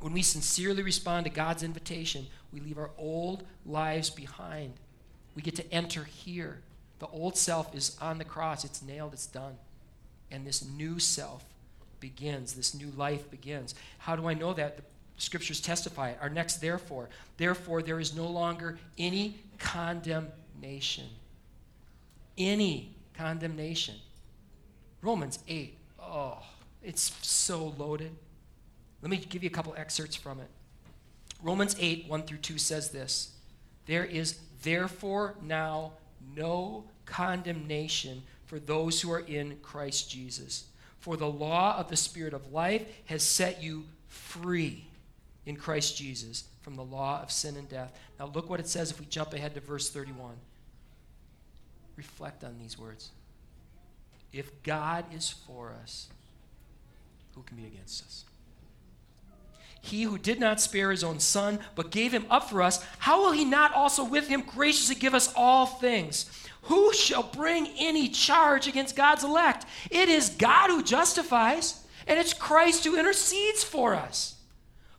When 0.00 0.12
we 0.12 0.22
sincerely 0.22 0.82
respond 0.82 1.24
to 1.24 1.30
God's 1.30 1.62
invitation, 1.62 2.26
we 2.52 2.60
leave 2.60 2.78
our 2.78 2.90
old 2.98 3.44
lives 3.66 4.10
behind. 4.10 4.74
We 5.34 5.42
get 5.42 5.56
to 5.56 5.72
enter 5.72 6.04
here. 6.04 6.62
The 7.00 7.08
old 7.08 7.36
self 7.36 7.74
is 7.74 7.96
on 8.00 8.18
the 8.18 8.24
cross, 8.24 8.64
it's 8.64 8.82
nailed, 8.82 9.14
it's 9.14 9.26
done. 9.26 9.56
And 10.30 10.46
this 10.46 10.64
new 10.64 10.98
self 10.98 11.44
begins, 11.98 12.52
this 12.52 12.74
new 12.74 12.92
life 12.96 13.30
begins. 13.30 13.74
How 13.98 14.14
do 14.14 14.28
I 14.28 14.34
know 14.34 14.52
that? 14.52 14.76
The 14.76 14.82
scriptures 15.16 15.60
testify. 15.60 16.14
Our 16.20 16.28
next 16.28 16.56
therefore. 16.56 17.08
Therefore, 17.36 17.82
there 17.82 17.98
is 17.98 18.14
no 18.14 18.26
longer 18.26 18.78
any 18.98 19.40
condemnation. 19.58 21.06
Any 22.38 22.94
condemnation. 23.14 23.96
Romans 25.02 25.38
8. 25.48 25.76
Oh, 25.98 26.38
it's 26.82 27.12
so 27.26 27.74
loaded. 27.78 28.12
Let 29.02 29.10
me 29.10 29.16
give 29.16 29.42
you 29.42 29.48
a 29.48 29.52
couple 29.52 29.74
excerpts 29.76 30.16
from 30.16 30.40
it. 30.40 30.48
Romans 31.42 31.74
8, 31.78 32.06
1 32.08 32.22
through 32.24 32.38
2 32.38 32.58
says 32.58 32.90
this 32.90 33.32
There 33.86 34.04
is 34.04 34.38
therefore 34.62 35.34
now 35.42 35.92
no 36.36 36.84
condemnation 37.06 38.22
for 38.46 38.58
those 38.58 39.00
who 39.00 39.10
are 39.12 39.20
in 39.20 39.56
Christ 39.62 40.10
Jesus. 40.10 40.64
For 40.98 41.16
the 41.16 41.30
law 41.30 41.76
of 41.78 41.88
the 41.88 41.96
Spirit 41.96 42.34
of 42.34 42.52
life 42.52 42.86
has 43.06 43.22
set 43.22 43.62
you 43.62 43.84
free 44.08 44.84
in 45.46 45.56
Christ 45.56 45.96
Jesus 45.96 46.44
from 46.62 46.76
the 46.76 46.84
law 46.84 47.22
of 47.22 47.30
sin 47.30 47.56
and 47.56 47.68
death. 47.68 47.92
Now, 48.18 48.26
look 48.26 48.50
what 48.50 48.60
it 48.60 48.68
says 48.68 48.90
if 48.90 49.00
we 49.00 49.06
jump 49.06 49.32
ahead 49.32 49.54
to 49.54 49.60
verse 49.60 49.88
31. 49.90 50.34
Reflect 51.96 52.44
on 52.44 52.58
these 52.58 52.78
words. 52.78 53.10
If 54.32 54.62
God 54.62 55.04
is 55.12 55.30
for 55.30 55.74
us, 55.82 56.08
who 57.34 57.42
can 57.42 57.56
be 57.56 57.66
against 57.66 58.04
us? 58.04 58.24
He 59.80 60.02
who 60.02 60.18
did 60.18 60.38
not 60.38 60.60
spare 60.60 60.90
his 60.90 61.02
own 61.02 61.20
son, 61.20 61.58
but 61.74 61.90
gave 61.90 62.12
him 62.12 62.26
up 62.28 62.50
for 62.50 62.62
us, 62.62 62.84
how 62.98 63.22
will 63.22 63.32
he 63.32 63.44
not 63.44 63.74
also 63.74 64.04
with 64.04 64.28
him 64.28 64.42
graciously 64.42 64.94
give 64.94 65.14
us 65.14 65.32
all 65.34 65.66
things? 65.66 66.30
Who 66.62 66.92
shall 66.92 67.22
bring 67.22 67.68
any 67.78 68.08
charge 68.08 68.68
against 68.68 68.96
God's 68.96 69.24
elect? 69.24 69.64
It 69.90 70.08
is 70.08 70.28
God 70.30 70.68
who 70.68 70.82
justifies, 70.82 71.82
and 72.06 72.18
it's 72.18 72.34
Christ 72.34 72.84
who 72.84 72.98
intercedes 72.98 73.64
for 73.64 73.94
us. 73.94 74.36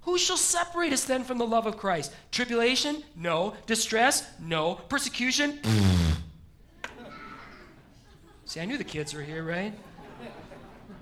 Who 0.01 0.17
shall 0.17 0.37
separate 0.37 0.93
us 0.93 1.03
then 1.05 1.23
from 1.23 1.37
the 1.37 1.45
love 1.45 1.67
of 1.67 1.77
Christ? 1.77 2.11
Tribulation? 2.31 3.03
No. 3.15 3.53
Distress? 3.67 4.27
No. 4.39 4.75
Persecution? 4.89 5.59
See, 8.45 8.59
I 8.59 8.65
knew 8.65 8.79
the 8.79 8.83
kids 8.83 9.13
were 9.13 9.21
here, 9.21 9.43
right? 9.43 9.73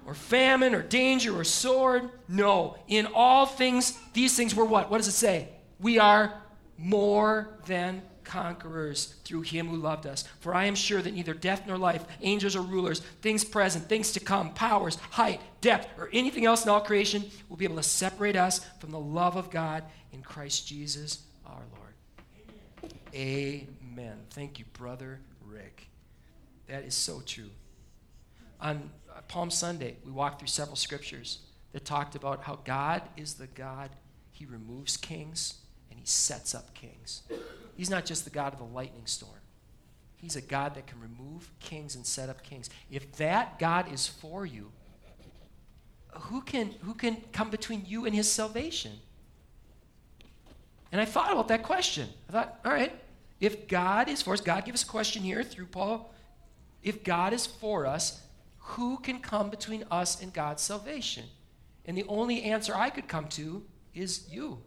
Or 0.09 0.15
famine, 0.15 0.73
or 0.73 0.81
danger, 0.81 1.39
or 1.39 1.43
sword? 1.43 2.09
No. 2.27 2.77
In 2.87 3.07
all 3.13 3.45
things, 3.45 3.95
these 4.13 4.35
things 4.35 4.55
were 4.55 4.65
what? 4.65 4.89
What 4.89 4.97
does 4.97 5.07
it 5.07 5.11
say? 5.11 5.49
We 5.79 5.99
are 5.99 6.33
more 6.79 7.59
than 7.67 8.01
conquerors 8.23 9.13
through 9.23 9.41
him 9.41 9.67
who 9.67 9.75
loved 9.75 10.07
us. 10.07 10.23
For 10.39 10.55
I 10.55 10.65
am 10.65 10.73
sure 10.73 10.99
that 11.03 11.13
neither 11.13 11.35
death 11.35 11.67
nor 11.67 11.77
life, 11.77 12.05
angels 12.23 12.55
or 12.55 12.63
rulers, 12.63 13.01
things 13.21 13.43
present, 13.43 13.87
things 13.87 14.11
to 14.13 14.19
come, 14.19 14.51
powers, 14.55 14.95
height, 15.11 15.41
depth, 15.61 15.87
or 15.99 16.09
anything 16.11 16.43
else 16.43 16.63
in 16.63 16.69
all 16.69 16.81
creation 16.81 17.23
will 17.47 17.57
be 17.57 17.65
able 17.65 17.75
to 17.75 17.83
separate 17.83 18.35
us 18.35 18.65
from 18.79 18.89
the 18.89 18.99
love 18.99 19.35
of 19.35 19.51
God 19.51 19.83
in 20.11 20.23
Christ 20.23 20.67
Jesus 20.67 21.19
our 21.45 21.61
Lord. 21.77 22.93
Amen. 23.13 24.17
Thank 24.31 24.57
you, 24.57 24.65
Brother 24.73 25.19
Rick. 25.45 25.87
That 26.67 26.83
is 26.83 26.95
so 26.95 27.21
true. 27.23 27.51
On 28.61 28.89
Palm 29.27 29.49
Sunday, 29.49 29.97
we 30.05 30.11
walked 30.11 30.39
through 30.39 30.47
several 30.47 30.75
scriptures 30.75 31.39
that 31.71 31.85
talked 31.85 32.15
about 32.15 32.43
how 32.43 32.59
God 32.65 33.03
is 33.15 33.35
the 33.35 33.47
God, 33.47 33.91
He 34.31 34.45
removes 34.45 34.97
kings 34.97 35.55
and 35.89 35.99
He 35.99 36.05
sets 36.05 36.55
up 36.55 36.73
kings. 36.73 37.23
He's 37.75 37.89
not 37.89 38.05
just 38.05 38.23
the 38.23 38.31
God 38.31 38.53
of 38.53 38.59
the 38.59 38.65
lightning 38.65 39.05
storm. 39.05 39.33
He's 40.17 40.35
a 40.35 40.41
God 40.41 40.75
that 40.75 40.85
can 40.87 40.99
remove 40.99 41.49
kings 41.59 41.95
and 41.95 42.05
set 42.05 42.27
up 42.27 42.43
kings. 42.43 42.69
If 42.91 43.13
that 43.17 43.57
God 43.57 43.91
is 43.93 44.05
for 44.05 44.45
you, 44.45 44.71
who 46.11 46.41
can, 46.41 46.71
who 46.81 46.93
can 46.93 47.17
come 47.31 47.49
between 47.49 47.83
you 47.87 48.05
and 48.05 48.13
his 48.13 48.29
salvation? 48.29 48.91
And 50.91 50.99
I 50.99 51.05
thought 51.05 51.31
about 51.31 51.47
that 51.49 51.63
question. 51.63 52.09
I 52.27 52.31
thought, 52.31 52.59
all 52.65 52.73
right, 52.73 52.93
if 53.39 53.67
God 53.67 54.09
is 54.09 54.21
for 54.21 54.33
us, 54.33 54.41
God 54.41 54.65
gave 54.65 54.73
us 54.73 54.83
a 54.83 54.87
question 54.87 55.23
here 55.23 55.43
through 55.43 55.67
Paul. 55.67 56.13
If 56.83 57.03
God 57.03 57.31
is 57.31 57.45
for 57.45 57.85
us, 57.85 58.21
who 58.69 58.97
can 58.97 59.19
come 59.19 59.49
between 59.49 59.83
us 59.89 60.21
and 60.21 60.31
God's 60.31 60.61
salvation? 60.61 61.25
And 61.85 61.97
the 61.97 62.05
only 62.07 62.43
answer 62.43 62.75
I 62.75 62.89
could 62.89 63.07
come 63.07 63.27
to 63.29 63.63
is 63.95 64.27
you 64.29 64.59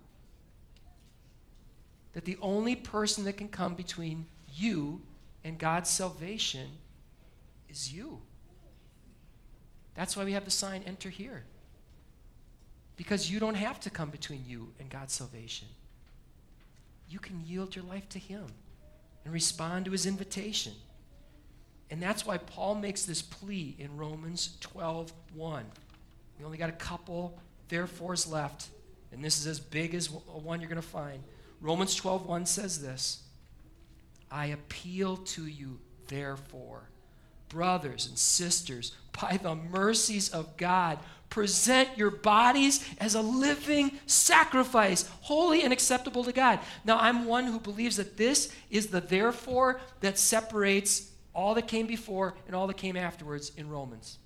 that 2.13 2.25
the 2.25 2.37
only 2.43 2.77
person 2.77 3.25
that 3.25 3.37
can 3.37 3.49
come 3.49 3.75
between 3.75 4.27
you 4.53 5.01
and 5.45 5.59
God's 5.59 5.89
salvation 5.89 6.69
is 7.69 7.93
you. 7.93 8.21
That's 9.95 10.17
why 10.17 10.25
we 10.25 10.33
have 10.33 10.45
the 10.45 10.51
sign 10.51 10.83
enter 10.87 11.09
here. 11.09 11.45
Because 12.97 13.31
you 13.31 13.41
don't 13.41 13.55
have 13.55 13.81
to 13.81 13.91
come 13.91 14.11
between 14.11 14.45
you 14.47 14.69
and 14.79 14.91
God's 14.91 15.15
salvation. 15.15 15.69
You 17.09 17.19
can 17.19 17.41
yield 17.47 17.75
your 17.75 17.85
life 17.85 18.09
to 18.11 18.19
Him 18.19 18.47
and 19.25 19.33
respond 19.33 19.87
to 19.87 19.93
His 19.93 20.07
invitation. 20.07 20.73
And 21.93 22.03
that's 22.03 22.25
why 22.25 22.39
Paul 22.39 22.77
makes 22.77 23.05
this 23.05 23.21
plea 23.21 23.77
in 23.79 23.99
Romans 23.99 24.57
12 24.61 25.13
1. 25.35 25.65
We 26.39 26.45
only 26.47 26.57
got 26.57 26.71
a 26.71 26.73
couple 26.73 27.39
therefores 27.69 28.27
left, 28.27 28.69
and 29.13 29.23
this 29.23 29.39
is 29.39 29.47
as 29.47 29.61
big 29.61 29.95
as 29.95 30.11
one 30.11 30.61
you're 30.61 30.71
going 30.71 30.81
to 30.81 30.89
find. 30.89 31.23
Romans 31.61 31.95
12:1 31.95 32.49
says 32.49 32.81
this. 32.81 33.23
I 34.31 34.47
appeal 34.47 35.19
to 35.19 35.47
you, 35.47 35.81
therefore, 36.09 36.89
brothers 37.51 38.07
and 38.07 38.19
sisters, 38.19 38.93
by 39.21 39.37
the 39.37 39.55
mercies 39.55 40.31
of 40.31 40.57
God, 40.57 40.99
present 41.29 41.91
your 41.99 42.11
bodies 42.11 42.89
as 43.01 43.15
a 43.15 43.21
living 43.21 43.99
sacrifice, 44.07 45.07
holy 45.21 45.63
and 45.63 45.75
acceptable 45.75 46.25
to 46.25 46.33
God. 46.33 46.59
Now, 46.87 46.97
I'm 46.99 47.27
one 47.27 47.45
who 47.45 47.61
believes 47.61 47.99
that 47.99 48.17
this 48.17 48.51
is 48.71 48.87
the 48.87 49.03
therefore 49.03 49.79
that 50.01 50.19
separates 50.19 51.12
all 51.35 51.55
that 51.55 51.69
came 51.69 51.87
before 51.87 52.35
and 52.47 52.55
all 52.55 52.67
that 52.67 52.77
came 52.77 52.97
afterwards 52.97 53.53
in 53.57 53.69
Romans. 53.69 54.19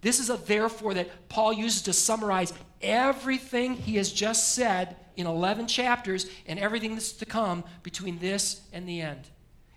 This 0.00 0.20
is 0.20 0.28
a 0.28 0.36
therefore 0.36 0.94
that 0.94 1.28
Paul 1.30 1.54
uses 1.54 1.82
to 1.82 1.92
summarize 1.94 2.52
everything 2.82 3.74
he 3.74 3.96
has 3.96 4.12
just 4.12 4.54
said 4.54 4.96
in 5.16 5.26
11 5.26 5.66
chapters 5.66 6.26
and 6.46 6.58
everything 6.58 6.92
that's 6.94 7.12
to 7.12 7.24
come 7.26 7.64
between 7.82 8.18
this 8.18 8.60
and 8.72 8.86
the 8.86 9.00
end. 9.00 9.22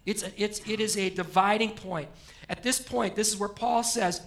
It's 0.06 0.24
a, 0.24 0.32
it's, 0.36 0.60
it 0.68 0.80
is 0.80 0.98
a 0.98 1.10
dividing 1.10 1.72
point. 1.72 2.10
At 2.50 2.64
this 2.64 2.80
point, 2.80 3.16
this 3.16 3.30
is 3.30 3.38
where 3.38 3.50
Paul 3.50 3.84
says, 3.84 4.22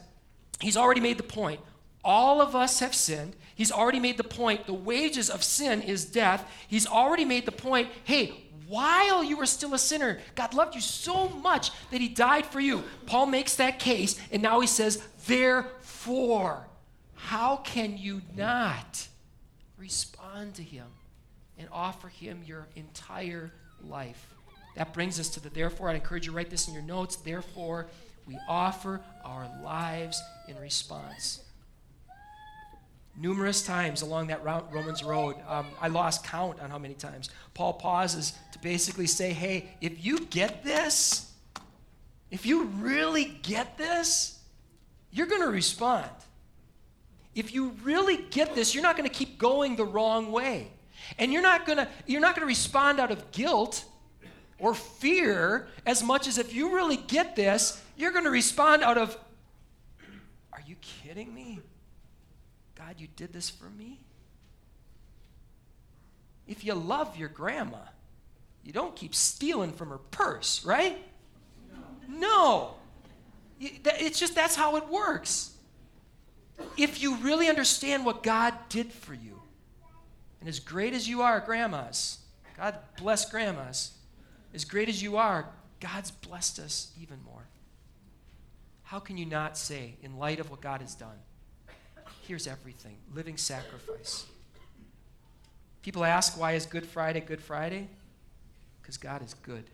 he's 0.61 0.77
already 0.77 1.01
made 1.01 1.19
the 1.19 1.23
point. 1.23 1.61
All 2.03 2.41
of 2.41 2.57
us 2.57 2.81
have 2.81 2.95
sinned. 2.95 3.37
He's 3.55 3.73
already 3.73 4.01
made 4.01 4.17
the 4.17 4.25
point. 4.25 4.67
The 4.67 4.73
wages 4.73 5.29
of 5.29 5.45
sin 5.45 5.83
is 5.83 6.07
death. 6.07 6.51
He's 6.67 6.87
already 6.87 7.27
made 7.27 7.45
the 7.45 7.53
point 7.53 7.89
hey, 8.05 8.45
while 8.71 9.25
you 9.25 9.37
were 9.37 9.47
still 9.47 9.75
a 9.75 9.79
sinner, 9.79 10.21
God 10.37 10.55
loved 10.55 10.77
you 10.77 10.81
so 10.81 11.29
much 11.29 11.73
that 11.91 12.01
he 12.01 12.09
died 12.09 12.47
for 12.47 12.61
you. 12.61 12.85
Paul 13.05 13.27
makes 13.27 13.57
that 13.57 13.81
case, 13.81 14.19
and 14.31 14.41
now 14.43 14.61
he 14.61 14.69
says, 14.69 15.03
therefore, 15.27 16.69
how 17.17 17.57
can 17.57 17.99
you 17.99 18.23
not 18.37 19.09
respond 19.77 20.55
to 20.55 20.63
him 20.63 20.87
and 21.59 21.69
offer 21.73 22.07
him 22.07 22.43
your 22.47 22.69
entire 22.77 23.51
life? 23.83 24.35
That 24.77 24.95
brings 24.95 25.19
us 25.19 25.29
to 25.31 25.41
the 25.41 25.51
therefore. 25.51 25.91
I'd 25.91 25.97
encourage 25.97 26.27
you 26.27 26.31
to 26.31 26.37
write 26.37 26.51
this 26.51 26.69
in 26.69 26.75
your 26.75 26.85
notes. 26.85 27.17
Therefore, 27.17 27.89
we 28.25 28.39
offer 28.49 29.01
our 29.25 29.51
lives 29.65 30.23
in 30.47 30.57
response 30.61 31.41
numerous 33.17 33.63
times 33.63 34.03
along 34.03 34.29
that 34.29 34.45
Romans 34.45 35.03
road. 35.03 35.37
Um, 35.49 35.67
I 35.81 35.89
lost 35.89 36.25
count 36.25 36.61
on 36.61 36.71
how 36.71 36.79
many 36.79 36.95
times. 36.95 37.31
Paul 37.55 37.75
pauses 37.75 38.33
to 38.53 38.59
basically 38.61 39.07
say, 39.07 39.33
hey, 39.33 39.71
if 39.81 40.05
you 40.05 40.21
get 40.27 40.65
this, 40.65 41.31
if 42.31 42.47
you 42.47 42.65
really 42.65 43.39
get 43.43 43.77
this, 43.77 44.39
you're 45.11 45.27
going 45.27 45.43
to 45.43 45.49
respond. 45.49 46.11
If 47.35 47.53
you 47.55 47.75
really 47.83 48.19
get 48.31 48.55
this, 48.55 48.75
you're 48.75 48.83
not 48.83 48.97
going 48.97 49.09
to 49.09 49.15
keep 49.15 49.39
going 49.39 49.77
the 49.77 49.85
wrong 49.85 50.33
way. 50.33 50.69
And 51.19 51.33
you're 51.33 51.43
not 51.43 51.67
going 51.67 51.79
to 51.79 51.89
you're 52.07 52.21
not 52.21 52.35
going 52.35 52.43
to 52.43 52.47
respond 52.47 53.01
out 53.01 53.11
of 53.11 53.31
guilt 53.33 53.85
or 54.59 54.75
fear 54.75 55.69
as 55.87 56.03
much 56.03 56.29
as 56.29 56.39
if 56.39 56.55
you 56.55 56.75
really 56.75 56.97
get 56.97 57.35
this, 57.35 57.83
you're 57.97 58.13
going 58.13 58.25
to 58.25 58.31
respond 58.31 58.83
out 58.83 58.99
of 58.99 59.17
Are 60.53 60.63
you 60.67 60.77
kidding 60.81 61.35
me? 61.35 61.61
God, 62.91 63.01
you 63.01 63.07
did 63.15 63.33
this 63.33 63.49
for 63.49 63.71
me? 63.71 64.01
If 66.49 66.65
you 66.65 66.75
love 66.75 67.17
your 67.17 67.29
grandma, 67.29 67.79
you 68.65 68.73
don't 68.73 68.97
keep 68.97 69.15
stealing 69.15 69.73
from 69.73 69.91
her 69.91 69.99
purse, 69.99 70.65
right? 70.65 70.99
No. 72.09 72.75
It's 73.61 74.19
just 74.19 74.35
that's 74.35 74.57
how 74.57 74.75
it 74.75 74.89
works. 74.89 75.53
If 76.77 77.01
you 77.01 77.15
really 77.19 77.49
understand 77.49 78.05
what 78.05 78.25
God 78.25 78.55
did 78.69 78.93
for 78.93 79.15
you, 79.15 79.41
and 80.41 80.49
as 80.49 80.59
great 80.59 80.93
as 80.93 81.09
you 81.09 81.23
are, 81.23 81.39
grandmas, 81.39 82.19
God 82.57 82.75
bless 82.99 83.31
grandmas, 83.31 83.93
as 84.53 84.65
great 84.65 84.89
as 84.89 85.01
you 85.01 85.17
are, 85.17 85.49
God's 85.79 86.11
blessed 86.11 86.59
us 86.59 86.91
even 87.01 87.23
more. 87.23 87.47
How 88.83 88.99
can 88.99 89.17
you 89.17 89.27
not 89.27 89.57
say, 89.57 89.95
in 90.03 90.19
light 90.19 90.41
of 90.41 90.51
what 90.51 90.61
God 90.61 90.81
has 90.81 90.97
done, 90.97 91.19
here's 92.31 92.47
everything 92.47 92.97
living 93.13 93.37
sacrifice. 93.37 94.25
People 95.83 96.05
ask, 96.05 96.39
why 96.39 96.53
is 96.53 96.65
Good 96.65 96.87
Friday 96.87 97.19
Good 97.19 97.41
Friday? 97.41 97.89
Because 98.81 98.97
God 98.97 99.21
is 99.25 99.35
good. 99.35 99.65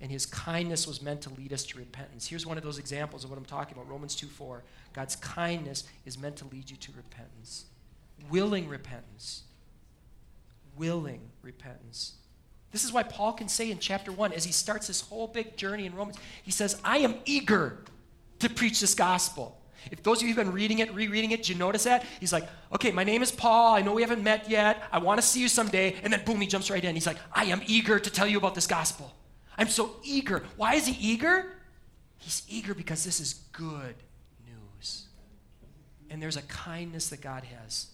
And 0.00 0.10
his 0.10 0.24
kindness 0.24 0.86
was 0.86 1.02
meant 1.02 1.20
to 1.22 1.30
lead 1.34 1.52
us 1.52 1.64
to 1.66 1.78
repentance. 1.78 2.26
Here's 2.26 2.46
one 2.46 2.56
of 2.56 2.64
those 2.64 2.78
examples 2.78 3.22
of 3.22 3.28
what 3.28 3.38
I'm 3.38 3.44
talking 3.44 3.76
about 3.76 3.86
Romans 3.86 4.14
2 4.14 4.28
4. 4.28 4.62
God's 4.94 5.14
kindness 5.16 5.84
is 6.06 6.16
meant 6.16 6.36
to 6.36 6.46
lead 6.46 6.70
you 6.70 6.76
to 6.78 6.92
repentance, 6.96 7.66
willing 8.30 8.66
repentance. 8.66 9.42
Willing 10.78 11.20
repentance. 11.42 12.14
This 12.70 12.82
is 12.82 12.94
why 12.94 13.02
Paul 13.02 13.34
can 13.34 13.48
say 13.48 13.70
in 13.70 13.78
chapter 13.78 14.10
1, 14.10 14.32
as 14.32 14.44
he 14.44 14.52
starts 14.52 14.86
this 14.86 15.02
whole 15.02 15.26
big 15.26 15.58
journey 15.58 15.84
in 15.84 15.94
Romans, 15.94 16.16
he 16.42 16.50
says, 16.50 16.80
I 16.82 16.98
am 16.98 17.16
eager 17.26 17.84
to 18.38 18.48
preach 18.48 18.80
this 18.80 18.94
gospel. 18.94 19.61
If 19.90 20.02
those 20.02 20.22
of 20.22 20.28
you 20.28 20.34
who've 20.34 20.44
been 20.44 20.54
reading 20.54 20.78
it, 20.78 20.94
rereading 20.94 21.32
it, 21.32 21.48
you 21.48 21.54
notice 21.54 21.84
that? 21.84 22.04
He's 22.20 22.32
like, 22.32 22.48
okay, 22.72 22.90
my 22.90 23.04
name 23.04 23.22
is 23.22 23.32
Paul. 23.32 23.74
I 23.74 23.82
know 23.82 23.92
we 23.94 24.02
haven't 24.02 24.22
met 24.22 24.48
yet. 24.48 24.82
I 24.92 24.98
want 24.98 25.20
to 25.20 25.26
see 25.26 25.40
you 25.40 25.48
someday. 25.48 25.96
And 26.02 26.12
then 26.12 26.22
boom, 26.24 26.40
he 26.40 26.46
jumps 26.46 26.70
right 26.70 26.84
in. 26.84 26.94
He's 26.94 27.06
like, 27.06 27.18
I 27.32 27.44
am 27.46 27.62
eager 27.66 27.98
to 27.98 28.10
tell 28.10 28.26
you 28.26 28.38
about 28.38 28.54
this 28.54 28.66
gospel. 28.66 29.12
I'm 29.58 29.68
so 29.68 29.96
eager. 30.02 30.44
Why 30.56 30.74
is 30.74 30.86
he 30.86 31.12
eager? 31.12 31.52
He's 32.18 32.42
eager 32.48 32.74
because 32.74 33.04
this 33.04 33.20
is 33.20 33.34
good 33.52 33.96
news. 34.46 35.06
And 36.08 36.22
there's 36.22 36.36
a 36.36 36.42
kindness 36.42 37.08
that 37.08 37.20
God 37.20 37.44
has 37.44 37.88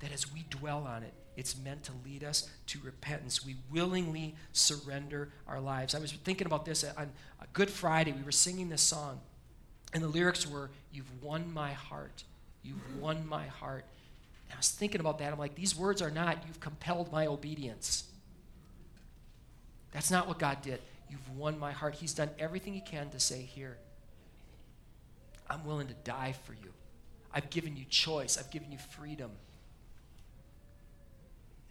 that 0.00 0.12
as 0.12 0.32
we 0.32 0.44
dwell 0.50 0.86
on 0.86 1.02
it, 1.02 1.12
it's 1.36 1.56
meant 1.58 1.84
to 1.84 1.92
lead 2.04 2.24
us 2.24 2.50
to 2.66 2.78
repentance. 2.82 3.44
We 3.44 3.56
willingly 3.70 4.34
surrender 4.52 5.30
our 5.46 5.60
lives. 5.60 5.94
I 5.94 5.98
was 5.98 6.12
thinking 6.12 6.46
about 6.46 6.64
this 6.64 6.84
on 6.84 7.10
Good 7.52 7.70
Friday. 7.70 8.12
We 8.12 8.22
were 8.22 8.32
singing 8.32 8.68
this 8.68 8.82
song, 8.82 9.20
and 9.92 10.02
the 10.02 10.08
lyrics 10.08 10.46
were, 10.46 10.70
You've 10.92 11.22
won 11.22 11.52
my 11.52 11.72
heart. 11.72 12.24
You've 12.62 13.00
won 13.00 13.26
my 13.26 13.46
heart. 13.46 13.84
And 14.48 14.54
I 14.54 14.56
was 14.56 14.70
thinking 14.70 15.00
about 15.00 15.18
that. 15.18 15.32
I'm 15.32 15.38
like, 15.38 15.54
These 15.54 15.76
words 15.76 16.02
are 16.02 16.10
not, 16.10 16.38
You've 16.46 16.60
compelled 16.60 17.12
my 17.12 17.26
obedience. 17.26 18.04
That's 19.92 20.10
not 20.10 20.28
what 20.28 20.38
God 20.38 20.62
did. 20.62 20.80
You've 21.08 21.36
won 21.36 21.58
my 21.58 21.72
heart. 21.72 21.96
He's 21.96 22.14
done 22.14 22.30
everything 22.38 22.74
He 22.74 22.80
can 22.80 23.10
to 23.10 23.20
say, 23.20 23.42
Here, 23.42 23.76
I'm 25.48 25.64
willing 25.64 25.88
to 25.88 25.94
die 26.04 26.34
for 26.44 26.52
you. 26.52 26.72
I've 27.32 27.50
given 27.50 27.76
you 27.76 27.84
choice, 27.88 28.38
I've 28.38 28.50
given 28.50 28.72
you 28.72 28.78
freedom 28.78 29.30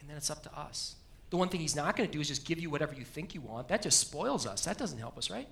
and 0.09 0.15
then 0.15 0.17
it's 0.17 0.29
up 0.31 0.41
to 0.43 0.59
us. 0.59 0.95
The 1.29 1.37
one 1.37 1.49
thing 1.49 1.61
he's 1.61 1.75
not 1.75 1.95
going 1.95 2.09
to 2.09 2.13
do 2.13 2.19
is 2.19 2.27
just 2.27 2.45
give 2.45 2.59
you 2.59 2.69
whatever 2.69 2.95
you 2.95 3.05
think 3.05 3.35
you 3.35 3.41
want. 3.41 3.67
That 3.67 3.83
just 3.83 3.99
spoils 3.99 4.47
us. 4.47 4.65
That 4.65 4.77
doesn't 4.77 4.97
help 4.97 5.17
us, 5.17 5.29
right? 5.29 5.47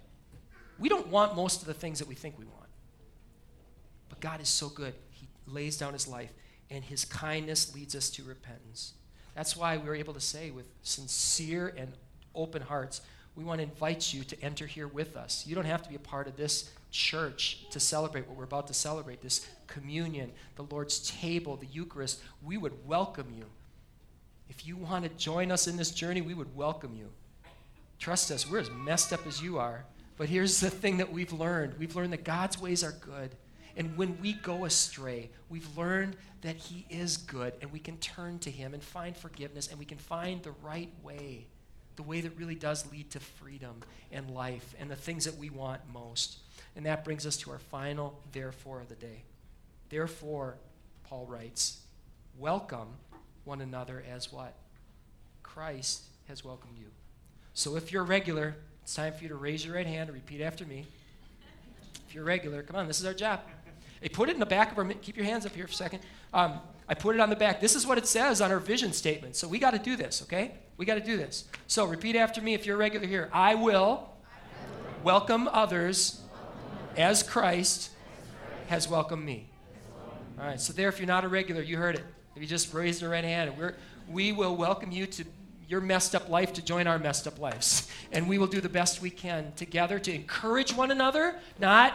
We 0.79 0.89
don't 0.89 1.07
want 1.07 1.35
most 1.35 1.61
of 1.61 1.67
the 1.67 1.73
things 1.73 1.99
that 1.99 2.07
we 2.07 2.15
think 2.15 2.37
we 2.37 2.45
want. 2.45 2.69
But 4.09 4.19
God 4.19 4.41
is 4.41 4.49
so 4.49 4.69
good. 4.69 4.93
He 5.11 5.27
lays 5.47 5.77
down 5.77 5.93
his 5.93 6.07
life, 6.07 6.31
and 6.69 6.83
his 6.83 7.05
kindness 7.05 7.73
leads 7.73 7.95
us 7.95 8.09
to 8.11 8.23
repentance. 8.23 8.93
That's 9.35 9.55
why 9.55 9.77
we 9.77 9.89
are 9.89 9.95
able 9.95 10.13
to 10.13 10.19
say 10.19 10.51
with 10.51 10.67
sincere 10.83 11.73
and 11.77 11.93
open 12.33 12.61
hearts, 12.61 13.01
we 13.35 13.43
want 13.43 13.59
to 13.59 13.63
invite 13.63 14.13
you 14.13 14.23
to 14.23 14.41
enter 14.41 14.65
here 14.65 14.87
with 14.87 15.15
us. 15.15 15.45
You 15.45 15.55
don't 15.55 15.65
have 15.65 15.83
to 15.83 15.89
be 15.89 15.95
a 15.95 15.99
part 15.99 16.27
of 16.27 16.37
this 16.37 16.71
church 16.89 17.65
to 17.71 17.79
celebrate 17.79 18.27
what 18.27 18.35
we're 18.35 18.45
about 18.45 18.67
to 18.67 18.73
celebrate 18.73 19.21
this 19.21 19.47
communion, 19.67 20.31
the 20.55 20.63
Lord's 20.63 21.11
table, 21.11 21.55
the 21.55 21.67
Eucharist. 21.67 22.19
We 22.43 22.57
would 22.57 22.87
welcome 22.87 23.27
you 23.35 23.45
if 24.49 24.65
you 24.65 24.77
want 24.77 25.03
to 25.03 25.09
join 25.17 25.51
us 25.51 25.67
in 25.67 25.77
this 25.77 25.91
journey, 25.91 26.21
we 26.21 26.33
would 26.33 26.55
welcome 26.55 26.95
you. 26.95 27.09
Trust 27.99 28.31
us, 28.31 28.49
we're 28.49 28.59
as 28.59 28.69
messed 28.71 29.11
up 29.11 29.25
as 29.27 29.41
you 29.41 29.57
are. 29.57 29.83
But 30.17 30.29
here's 30.29 30.59
the 30.59 30.69
thing 30.69 30.97
that 30.97 31.11
we've 31.11 31.31
learned 31.31 31.75
we've 31.77 31.95
learned 31.95 32.13
that 32.13 32.23
God's 32.23 32.59
ways 32.59 32.83
are 32.83 32.91
good. 32.91 33.35
And 33.75 33.95
when 33.95 34.19
we 34.19 34.33
go 34.33 34.65
astray, 34.65 35.29
we've 35.49 35.77
learned 35.77 36.17
that 36.41 36.55
He 36.55 36.87
is 36.89 37.17
good, 37.17 37.53
and 37.61 37.71
we 37.71 37.79
can 37.79 37.97
turn 37.97 38.39
to 38.39 38.49
Him 38.49 38.73
and 38.73 38.81
find 38.81 39.15
forgiveness, 39.15 39.67
and 39.67 39.77
we 39.77 39.85
can 39.85 39.99
find 39.99 40.41
the 40.41 40.53
right 40.63 40.91
way, 41.03 41.45
the 41.95 42.01
way 42.01 42.21
that 42.21 42.35
really 42.37 42.55
does 42.55 42.91
lead 42.91 43.11
to 43.11 43.19
freedom 43.19 43.81
and 44.11 44.31
life 44.31 44.73
and 44.79 44.89
the 44.89 44.95
things 44.95 45.25
that 45.25 45.37
we 45.37 45.51
want 45.51 45.81
most. 45.93 46.39
And 46.75 46.87
that 46.87 47.05
brings 47.05 47.27
us 47.27 47.37
to 47.37 47.51
our 47.51 47.59
final 47.59 48.19
therefore 48.31 48.81
of 48.81 48.89
the 48.89 48.95
day. 48.95 49.23
Therefore, 49.89 50.57
Paul 51.03 51.27
writes, 51.27 51.81
welcome 52.37 52.89
one 53.45 53.61
another 53.61 54.03
as 54.11 54.31
what? 54.31 54.55
Christ 55.43 56.01
has 56.27 56.43
welcomed 56.43 56.77
you. 56.77 56.87
So 57.53 57.75
if 57.75 57.91
you're 57.91 58.03
regular, 58.03 58.55
it's 58.87 58.95
time 58.95 59.11
for 59.11 59.21
you 59.21 59.27
to 59.27 59.35
raise 59.35 59.65
your 59.65 59.75
right 59.75 59.85
hand 59.85 60.07
and 60.07 60.13
repeat 60.13 60.39
after 60.39 60.65
me. 60.65 60.85
If 62.07 62.15
you're 62.15 62.23
regular, 62.23 62.63
come 62.63 62.77
on, 62.77 62.87
this 62.87 63.01
is 63.01 63.05
our 63.05 63.13
job. 63.13 63.41
Hey, 63.99 64.07
put 64.07 64.29
it 64.29 64.31
in 64.31 64.39
the 64.39 64.45
back 64.45 64.71
of 64.71 64.77
our, 64.77 64.85
keep 64.85 65.17
your 65.17 65.25
hands 65.25 65.45
up 65.45 65.51
here 65.51 65.67
for 65.67 65.73
a 65.73 65.75
second. 65.75 65.99
Um, 66.33 66.61
I 66.87 66.93
put 66.93 67.13
it 67.13 67.19
on 67.19 67.29
the 67.29 67.35
back. 67.35 67.59
This 67.59 67.75
is 67.75 67.85
what 67.85 67.97
it 67.97 68.07
says 68.07 68.39
on 68.39 68.49
our 68.49 68.59
vision 68.59 68.93
statement. 68.93 69.35
So 69.35 69.45
we 69.45 69.59
got 69.59 69.71
to 69.71 69.77
do 69.77 69.97
this, 69.97 70.21
okay? 70.21 70.53
We 70.77 70.85
got 70.85 70.93
to 70.93 71.03
do 71.03 71.17
this. 71.17 71.43
So 71.67 71.83
repeat 71.83 72.15
after 72.15 72.41
me 72.41 72.53
if 72.53 72.65
you're 72.65 72.77
regular 72.77 73.05
here. 73.05 73.29
I 73.33 73.55
will 73.55 74.07
welcome 75.03 75.49
others 75.51 76.21
as 76.95 77.23
Christ 77.23 77.89
has 78.67 78.87
welcomed 78.87 79.25
me. 79.25 79.49
All 80.39 80.45
right, 80.45 80.61
so 80.61 80.71
there, 80.71 80.87
if 80.87 80.97
you're 80.97 81.07
not 81.07 81.25
a 81.25 81.27
regular, 81.27 81.61
you 81.61 81.75
heard 81.75 81.95
it. 81.95 82.05
If 82.37 82.41
you 82.41 82.47
just 82.47 82.73
raised 82.73 83.01
your 83.01 83.11
right 83.11 83.25
hand, 83.25 83.57
we're, 83.57 83.75
we 84.07 84.31
will 84.31 84.55
welcome 84.55 84.93
you 84.93 85.07
to 85.07 85.25
your 85.67 85.81
messed 85.81 86.15
up 86.15 86.29
life 86.29 86.53
to 86.53 86.63
join 86.63 86.87
our 86.87 86.97
messed 86.97 87.27
up 87.27 87.39
lives. 87.39 87.89
And 88.11 88.27
we 88.27 88.37
will 88.37 88.47
do 88.47 88.61
the 88.61 88.69
best 88.69 89.01
we 89.01 89.09
can 89.09 89.51
together 89.55 89.99
to 89.99 90.13
encourage 90.13 90.73
one 90.73 90.91
another, 90.91 91.35
not 91.59 91.93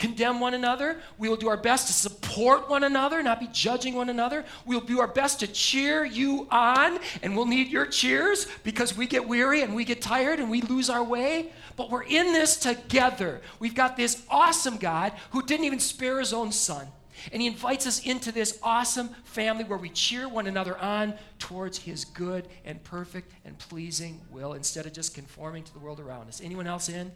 condemn 0.00 0.40
one 0.40 0.54
another. 0.54 1.00
We 1.18 1.28
will 1.28 1.36
do 1.36 1.48
our 1.48 1.56
best 1.56 1.86
to 1.86 1.92
support 1.92 2.68
one 2.68 2.82
another, 2.82 3.22
not 3.22 3.38
be 3.38 3.48
judging 3.52 3.94
one 3.94 4.08
another. 4.08 4.44
We'll 4.66 4.80
do 4.80 4.98
our 4.98 5.06
best 5.06 5.40
to 5.40 5.46
cheer 5.46 6.04
you 6.04 6.48
on, 6.50 6.98
and 7.22 7.36
we'll 7.36 7.46
need 7.46 7.68
your 7.68 7.86
cheers 7.86 8.48
because 8.64 8.96
we 8.96 9.06
get 9.06 9.28
weary 9.28 9.62
and 9.62 9.74
we 9.74 9.84
get 9.84 10.02
tired 10.02 10.40
and 10.40 10.50
we 10.50 10.62
lose 10.62 10.90
our 10.90 11.04
way. 11.04 11.52
But 11.76 11.90
we're 11.90 12.02
in 12.02 12.32
this 12.32 12.56
together. 12.56 13.40
We've 13.60 13.74
got 13.74 13.96
this 13.96 14.24
awesome 14.28 14.78
God 14.78 15.12
who 15.30 15.42
didn't 15.42 15.66
even 15.66 15.80
spare 15.80 16.18
his 16.18 16.32
own 16.32 16.50
son. 16.50 16.88
And 17.32 17.40
he 17.40 17.48
invites 17.48 17.86
us 17.86 18.04
into 18.04 18.32
this 18.32 18.58
awesome 18.62 19.08
family 19.24 19.64
where 19.64 19.78
we 19.78 19.88
cheer 19.90 20.28
one 20.28 20.46
another 20.46 20.76
on 20.78 21.14
towards 21.38 21.78
his 21.78 22.04
good 22.04 22.48
and 22.64 22.82
perfect 22.84 23.32
and 23.44 23.58
pleasing 23.58 24.20
will 24.30 24.54
instead 24.54 24.86
of 24.86 24.92
just 24.92 25.14
conforming 25.14 25.62
to 25.64 25.72
the 25.72 25.78
world 25.78 26.00
around 26.00 26.28
us. 26.28 26.40
Anyone 26.42 26.66
else 26.66 26.88
in? 26.88 27.12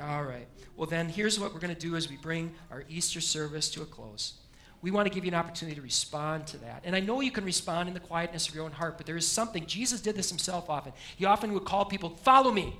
All 0.00 0.24
right. 0.24 0.48
Well, 0.76 0.86
then 0.86 1.08
here's 1.08 1.38
what 1.38 1.52
we're 1.52 1.60
going 1.60 1.74
to 1.74 1.80
do 1.80 1.96
as 1.96 2.08
we 2.08 2.16
bring 2.16 2.54
our 2.70 2.84
Easter 2.88 3.20
service 3.20 3.68
to 3.70 3.82
a 3.82 3.86
close. 3.86 4.34
We 4.80 4.90
want 4.90 5.06
to 5.06 5.14
give 5.14 5.24
you 5.24 5.30
an 5.30 5.36
opportunity 5.36 5.76
to 5.76 5.82
respond 5.82 6.46
to 6.48 6.58
that. 6.58 6.82
And 6.84 6.96
I 6.96 7.00
know 7.00 7.20
you 7.20 7.30
can 7.30 7.44
respond 7.44 7.88
in 7.88 7.94
the 7.94 8.00
quietness 8.00 8.48
of 8.48 8.54
your 8.54 8.64
own 8.64 8.72
heart, 8.72 8.96
but 8.96 9.06
there 9.06 9.16
is 9.16 9.26
something. 9.26 9.64
Jesus 9.66 10.00
did 10.00 10.16
this 10.16 10.28
himself 10.28 10.68
often. 10.68 10.92
He 11.16 11.24
often 11.24 11.52
would 11.52 11.64
call 11.64 11.84
people, 11.84 12.10
follow 12.10 12.50
me, 12.50 12.76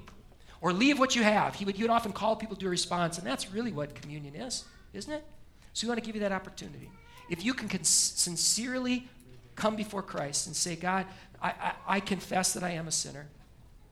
or 0.61 0.73
leave 0.73 0.99
what 0.99 1.15
you 1.15 1.23
have. 1.23 1.55
He 1.55 1.65
would, 1.65 1.77
he 1.77 1.83
would 1.83 1.91
often 1.91 2.13
call 2.13 2.35
people 2.35 2.57
to 2.57 2.67
a 2.67 2.71
response, 2.71 3.19
and 3.19 3.27
that's 3.27 3.53
really 3.53 3.73
what 3.73 3.95
communion 3.95 4.35
is, 4.35 4.65
isn't 4.93 5.13
it? 5.13 5.25
So 5.73 5.87
we 5.87 5.89
want 5.91 6.01
to 6.03 6.07
give 6.07 6.15
you 6.15 6.21
that 6.21 6.33
opportunity. 6.33 6.91
If 7.31 7.45
you 7.45 7.55
can 7.55 7.69
cons- 7.69 7.89
sincerely 7.89 9.09
come 9.55 9.77
before 9.77 10.03
Christ 10.03 10.47
and 10.47 10.57
say, 10.57 10.77
God, 10.77 11.07
I, 11.41 11.49
I, 11.49 11.73
I 11.87 12.01
confess 12.01 12.53
that 12.55 12.63
I 12.63 12.71
am 12.71 12.89
a 12.89 12.93
sinner. 12.93 13.27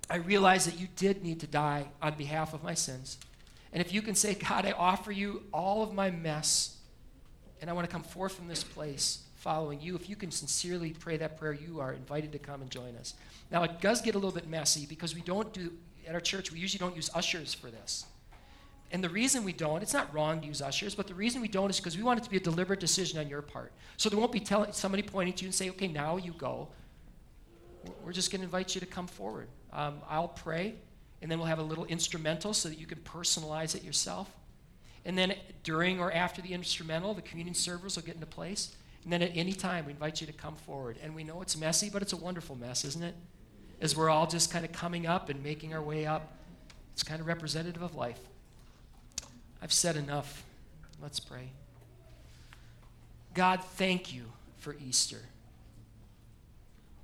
I 0.08 0.16
realize 0.16 0.64
that 0.66 0.78
you 0.78 0.88
did 0.96 1.22
need 1.22 1.40
to 1.40 1.46
die 1.46 1.86
on 2.02 2.14
behalf 2.14 2.52
of 2.52 2.62
my 2.62 2.74
sins. 2.74 3.18
And 3.72 3.80
if 3.80 3.92
you 3.92 4.02
can 4.02 4.14
say, 4.14 4.34
God, 4.34 4.66
I 4.66 4.72
offer 4.72 5.12
you 5.12 5.44
all 5.52 5.82
of 5.82 5.94
my 5.94 6.10
mess, 6.10 6.76
and 7.60 7.70
I 7.70 7.72
want 7.72 7.88
to 7.88 7.92
come 7.92 8.02
forth 8.02 8.34
from 8.34 8.48
this 8.48 8.64
place 8.64 9.20
following 9.36 9.80
you, 9.80 9.94
if 9.94 10.08
you 10.08 10.16
can 10.16 10.30
sincerely 10.30 10.90
pray 10.90 11.16
that 11.16 11.38
prayer, 11.38 11.52
you 11.52 11.80
are 11.80 11.92
invited 11.92 12.32
to 12.32 12.38
come 12.38 12.60
and 12.62 12.70
join 12.70 12.96
us. 12.96 13.14
Now, 13.50 13.62
it 13.62 13.80
does 13.80 14.00
get 14.00 14.14
a 14.14 14.18
little 14.18 14.32
bit 14.32 14.48
messy 14.48 14.86
because 14.86 15.14
we 15.14 15.22
don't 15.22 15.52
do, 15.52 15.72
at 16.06 16.14
our 16.14 16.20
church, 16.20 16.52
we 16.52 16.58
usually 16.58 16.78
don't 16.78 16.96
use 16.96 17.10
ushers 17.14 17.54
for 17.54 17.70
this. 17.70 18.04
And 18.92 19.04
the 19.04 19.08
reason 19.08 19.44
we 19.44 19.52
don't, 19.52 19.82
it's 19.82 19.94
not 19.94 20.12
wrong 20.12 20.40
to 20.40 20.46
use 20.46 20.60
ushers, 20.60 20.94
but 20.94 21.06
the 21.06 21.14
reason 21.14 21.40
we 21.40 21.48
don't 21.48 21.70
is 21.70 21.78
because 21.78 21.96
we 21.96 22.02
want 22.02 22.18
it 22.18 22.24
to 22.24 22.30
be 22.30 22.38
a 22.38 22.40
deliberate 22.40 22.80
decision 22.80 23.20
on 23.20 23.28
your 23.28 23.40
part. 23.40 23.72
So 23.96 24.08
there 24.08 24.18
won't 24.18 24.32
be 24.32 24.40
telling 24.40 24.72
somebody 24.72 25.02
pointing 25.02 25.34
to 25.34 25.42
you 25.42 25.48
and 25.48 25.54
say, 25.54 25.70
okay, 25.70 25.86
now 25.86 26.16
you 26.16 26.32
go. 26.32 26.68
We're 28.04 28.12
just 28.12 28.32
going 28.32 28.40
to 28.40 28.44
invite 28.44 28.74
you 28.74 28.80
to 28.80 28.86
come 28.86 29.06
forward. 29.06 29.48
Um, 29.72 30.00
I'll 30.08 30.28
pray, 30.28 30.74
and 31.22 31.30
then 31.30 31.38
we'll 31.38 31.46
have 31.46 31.60
a 31.60 31.62
little 31.62 31.84
instrumental 31.84 32.52
so 32.52 32.68
that 32.68 32.78
you 32.78 32.86
can 32.86 32.98
personalize 32.98 33.76
it 33.76 33.84
yourself. 33.84 34.28
And 35.04 35.16
then 35.16 35.34
during 35.62 36.00
or 36.00 36.12
after 36.12 36.42
the 36.42 36.52
instrumental, 36.52 37.14
the 37.14 37.22
communion 37.22 37.54
servers 37.54 37.96
will 37.96 38.02
get 38.02 38.16
into 38.16 38.26
place. 38.26 38.74
And 39.04 39.12
then 39.12 39.22
at 39.22 39.30
any 39.34 39.52
time, 39.52 39.86
we 39.86 39.92
invite 39.92 40.20
you 40.20 40.26
to 40.26 40.32
come 40.32 40.56
forward. 40.56 40.98
And 41.02 41.14
we 41.14 41.24
know 41.24 41.40
it's 41.42 41.56
messy, 41.56 41.88
but 41.90 42.02
it's 42.02 42.12
a 42.12 42.18
wonderful 42.18 42.56
mess, 42.56 42.84
isn't 42.84 43.02
it? 43.02 43.14
As 43.80 43.96
we're 43.96 44.10
all 44.10 44.26
just 44.26 44.52
kind 44.52 44.64
of 44.64 44.72
coming 44.72 45.06
up 45.06 45.30
and 45.30 45.42
making 45.42 45.72
our 45.72 45.80
way 45.80 46.06
up. 46.06 46.36
It's 46.92 47.02
kind 47.02 47.20
of 47.20 47.26
representative 47.26 47.80
of 47.80 47.94
life. 47.94 48.20
I've 49.62 49.72
said 49.72 49.96
enough. 49.96 50.44
Let's 51.02 51.20
pray. 51.20 51.50
God, 53.34 53.62
thank 53.62 54.12
you 54.12 54.24
for 54.58 54.74
Easter. 54.86 55.20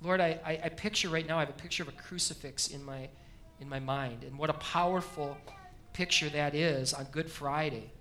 Lord, 0.01 0.21
I, 0.21 0.39
I, 0.45 0.59
I, 0.65 0.69
picture 0.69 1.09
right 1.09 1.27
now, 1.27 1.37
I 1.37 1.39
have 1.41 1.49
a 1.49 1.53
picture 1.53 1.83
of 1.83 1.89
a 1.89 1.93
crucifix 1.93 2.67
in 2.67 2.83
my, 2.83 3.09
in 3.59 3.67
my 3.67 3.79
mind. 3.79 4.23
And 4.23 4.37
what 4.37 4.49
a 4.49 4.53
powerful 4.53 5.37
picture 5.93 6.29
that 6.29 6.53
is 6.53 6.93
on 6.93 7.05
Good 7.05 7.31
Friday 7.31 7.91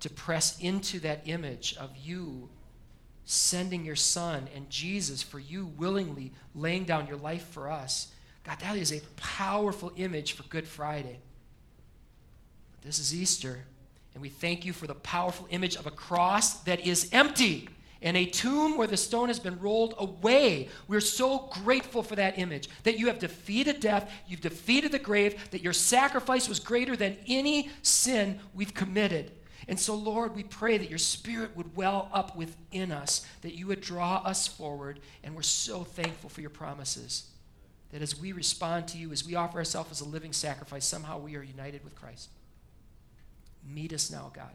to 0.00 0.10
press 0.10 0.58
into 0.60 1.00
that 1.00 1.22
image 1.24 1.76
of 1.78 1.90
you 1.96 2.50
sending 3.24 3.84
your 3.84 3.96
son 3.96 4.48
and 4.54 4.68
Jesus 4.68 5.22
for 5.22 5.38
you 5.38 5.66
willingly 5.78 6.32
laying 6.54 6.84
down 6.84 7.06
your 7.06 7.16
life 7.16 7.46
for 7.48 7.70
us. 7.70 8.08
God, 8.44 8.58
that 8.60 8.76
is 8.76 8.92
a 8.92 9.00
powerful 9.16 9.92
image 9.96 10.32
for 10.32 10.42
Good 10.44 10.66
Friday. 10.66 11.20
This 12.82 12.98
is 12.98 13.14
Easter, 13.14 13.64
and 14.14 14.22
we 14.22 14.28
thank 14.28 14.64
you 14.64 14.72
for 14.72 14.86
the 14.86 14.94
powerful 14.94 15.46
image 15.50 15.76
of 15.76 15.86
a 15.86 15.90
cross 15.90 16.60
that 16.64 16.86
is 16.86 17.08
empty 17.12 17.68
and 18.02 18.16
a 18.16 18.24
tomb 18.24 18.76
where 18.76 18.86
the 18.86 18.96
stone 18.96 19.28
has 19.28 19.38
been 19.38 19.60
rolled 19.60 19.94
away. 19.98 20.68
We're 20.88 21.00
so 21.00 21.50
grateful 21.62 22.02
for 22.02 22.16
that 22.16 22.38
image 22.38 22.68
that 22.84 22.98
you 22.98 23.08
have 23.08 23.18
defeated 23.18 23.80
death, 23.80 24.10
you've 24.26 24.40
defeated 24.40 24.92
the 24.92 24.98
grave, 24.98 25.50
that 25.50 25.62
your 25.62 25.72
sacrifice 25.72 26.48
was 26.48 26.60
greater 26.60 26.96
than 26.96 27.16
any 27.26 27.70
sin 27.82 28.40
we've 28.54 28.74
committed. 28.74 29.32
And 29.68 29.78
so, 29.78 29.94
Lord, 29.94 30.34
we 30.34 30.42
pray 30.42 30.78
that 30.78 30.88
your 30.88 30.98
spirit 30.98 31.54
would 31.56 31.76
well 31.76 32.08
up 32.12 32.34
within 32.36 32.90
us, 32.90 33.24
that 33.42 33.54
you 33.54 33.66
would 33.66 33.82
draw 33.82 34.16
us 34.24 34.46
forward, 34.48 35.00
and 35.22 35.36
we're 35.36 35.42
so 35.42 35.84
thankful 35.84 36.30
for 36.30 36.40
your 36.40 36.50
promises. 36.50 37.28
That 37.92 38.02
as 38.02 38.18
we 38.18 38.32
respond 38.32 38.88
to 38.88 38.98
you, 38.98 39.12
as 39.12 39.26
we 39.26 39.34
offer 39.34 39.58
ourselves 39.58 39.90
as 39.90 40.00
a 40.00 40.08
living 40.08 40.32
sacrifice, 40.32 40.86
somehow 40.86 41.18
we 41.18 41.36
are 41.36 41.42
united 41.42 41.84
with 41.84 41.94
Christ. 41.94 42.30
Meet 43.68 43.92
us 43.92 44.10
now, 44.10 44.30
God, 44.34 44.54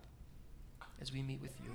as 1.02 1.12
we 1.12 1.22
meet 1.22 1.42
with 1.42 1.56
you. 1.64 1.72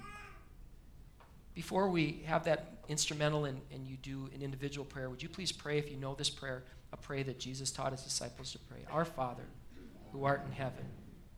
Before 1.54 1.88
we 1.88 2.22
have 2.26 2.44
that 2.44 2.78
instrumental 2.88 3.44
and, 3.44 3.60
and 3.72 3.86
you 3.86 3.96
do 3.96 4.30
an 4.34 4.42
individual 4.42 4.84
prayer, 4.84 5.10
would 5.10 5.22
you 5.22 5.28
please 5.28 5.52
pray, 5.52 5.78
if 5.78 5.90
you 5.90 5.96
know 5.96 6.14
this 6.14 6.30
prayer, 6.30 6.62
a 6.92 6.96
prayer 6.96 7.24
that 7.24 7.38
Jesus 7.38 7.70
taught 7.70 7.92
his 7.92 8.02
disciples 8.02 8.52
to 8.52 8.58
pray? 8.58 8.78
Our 8.90 9.04
Father, 9.04 9.44
who 10.12 10.24
art 10.24 10.42
in 10.46 10.52
heaven, 10.52 10.84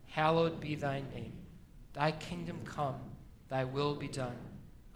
hallowed 0.09 0.61
be 0.61 0.75
thy 0.75 1.03
name. 1.15 1.33
Thy 1.93 2.13
kingdom 2.13 2.61
come, 2.65 3.01
thy 3.49 3.65
will 3.65 3.95
be 3.95 4.09
done, 4.09 4.37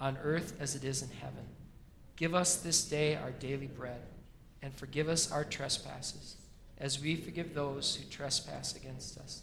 on 0.00 0.16
earth 0.22 0.54
as 0.60 0.74
it 0.74 0.84
is 0.84 1.02
in 1.02 1.10
heaven. 1.10 1.44
Give 2.16 2.34
us 2.34 2.56
this 2.56 2.84
day 2.84 3.16
our 3.16 3.30
daily 3.32 3.66
bread, 3.66 4.00
and 4.62 4.74
forgive 4.74 5.08
us 5.08 5.30
our 5.30 5.44
trespasses, 5.44 6.36
as 6.78 7.00
we 7.00 7.16
forgive 7.16 7.54
those 7.54 7.96
who 7.96 8.08
trespass 8.08 8.74
against 8.76 9.18
us. 9.18 9.42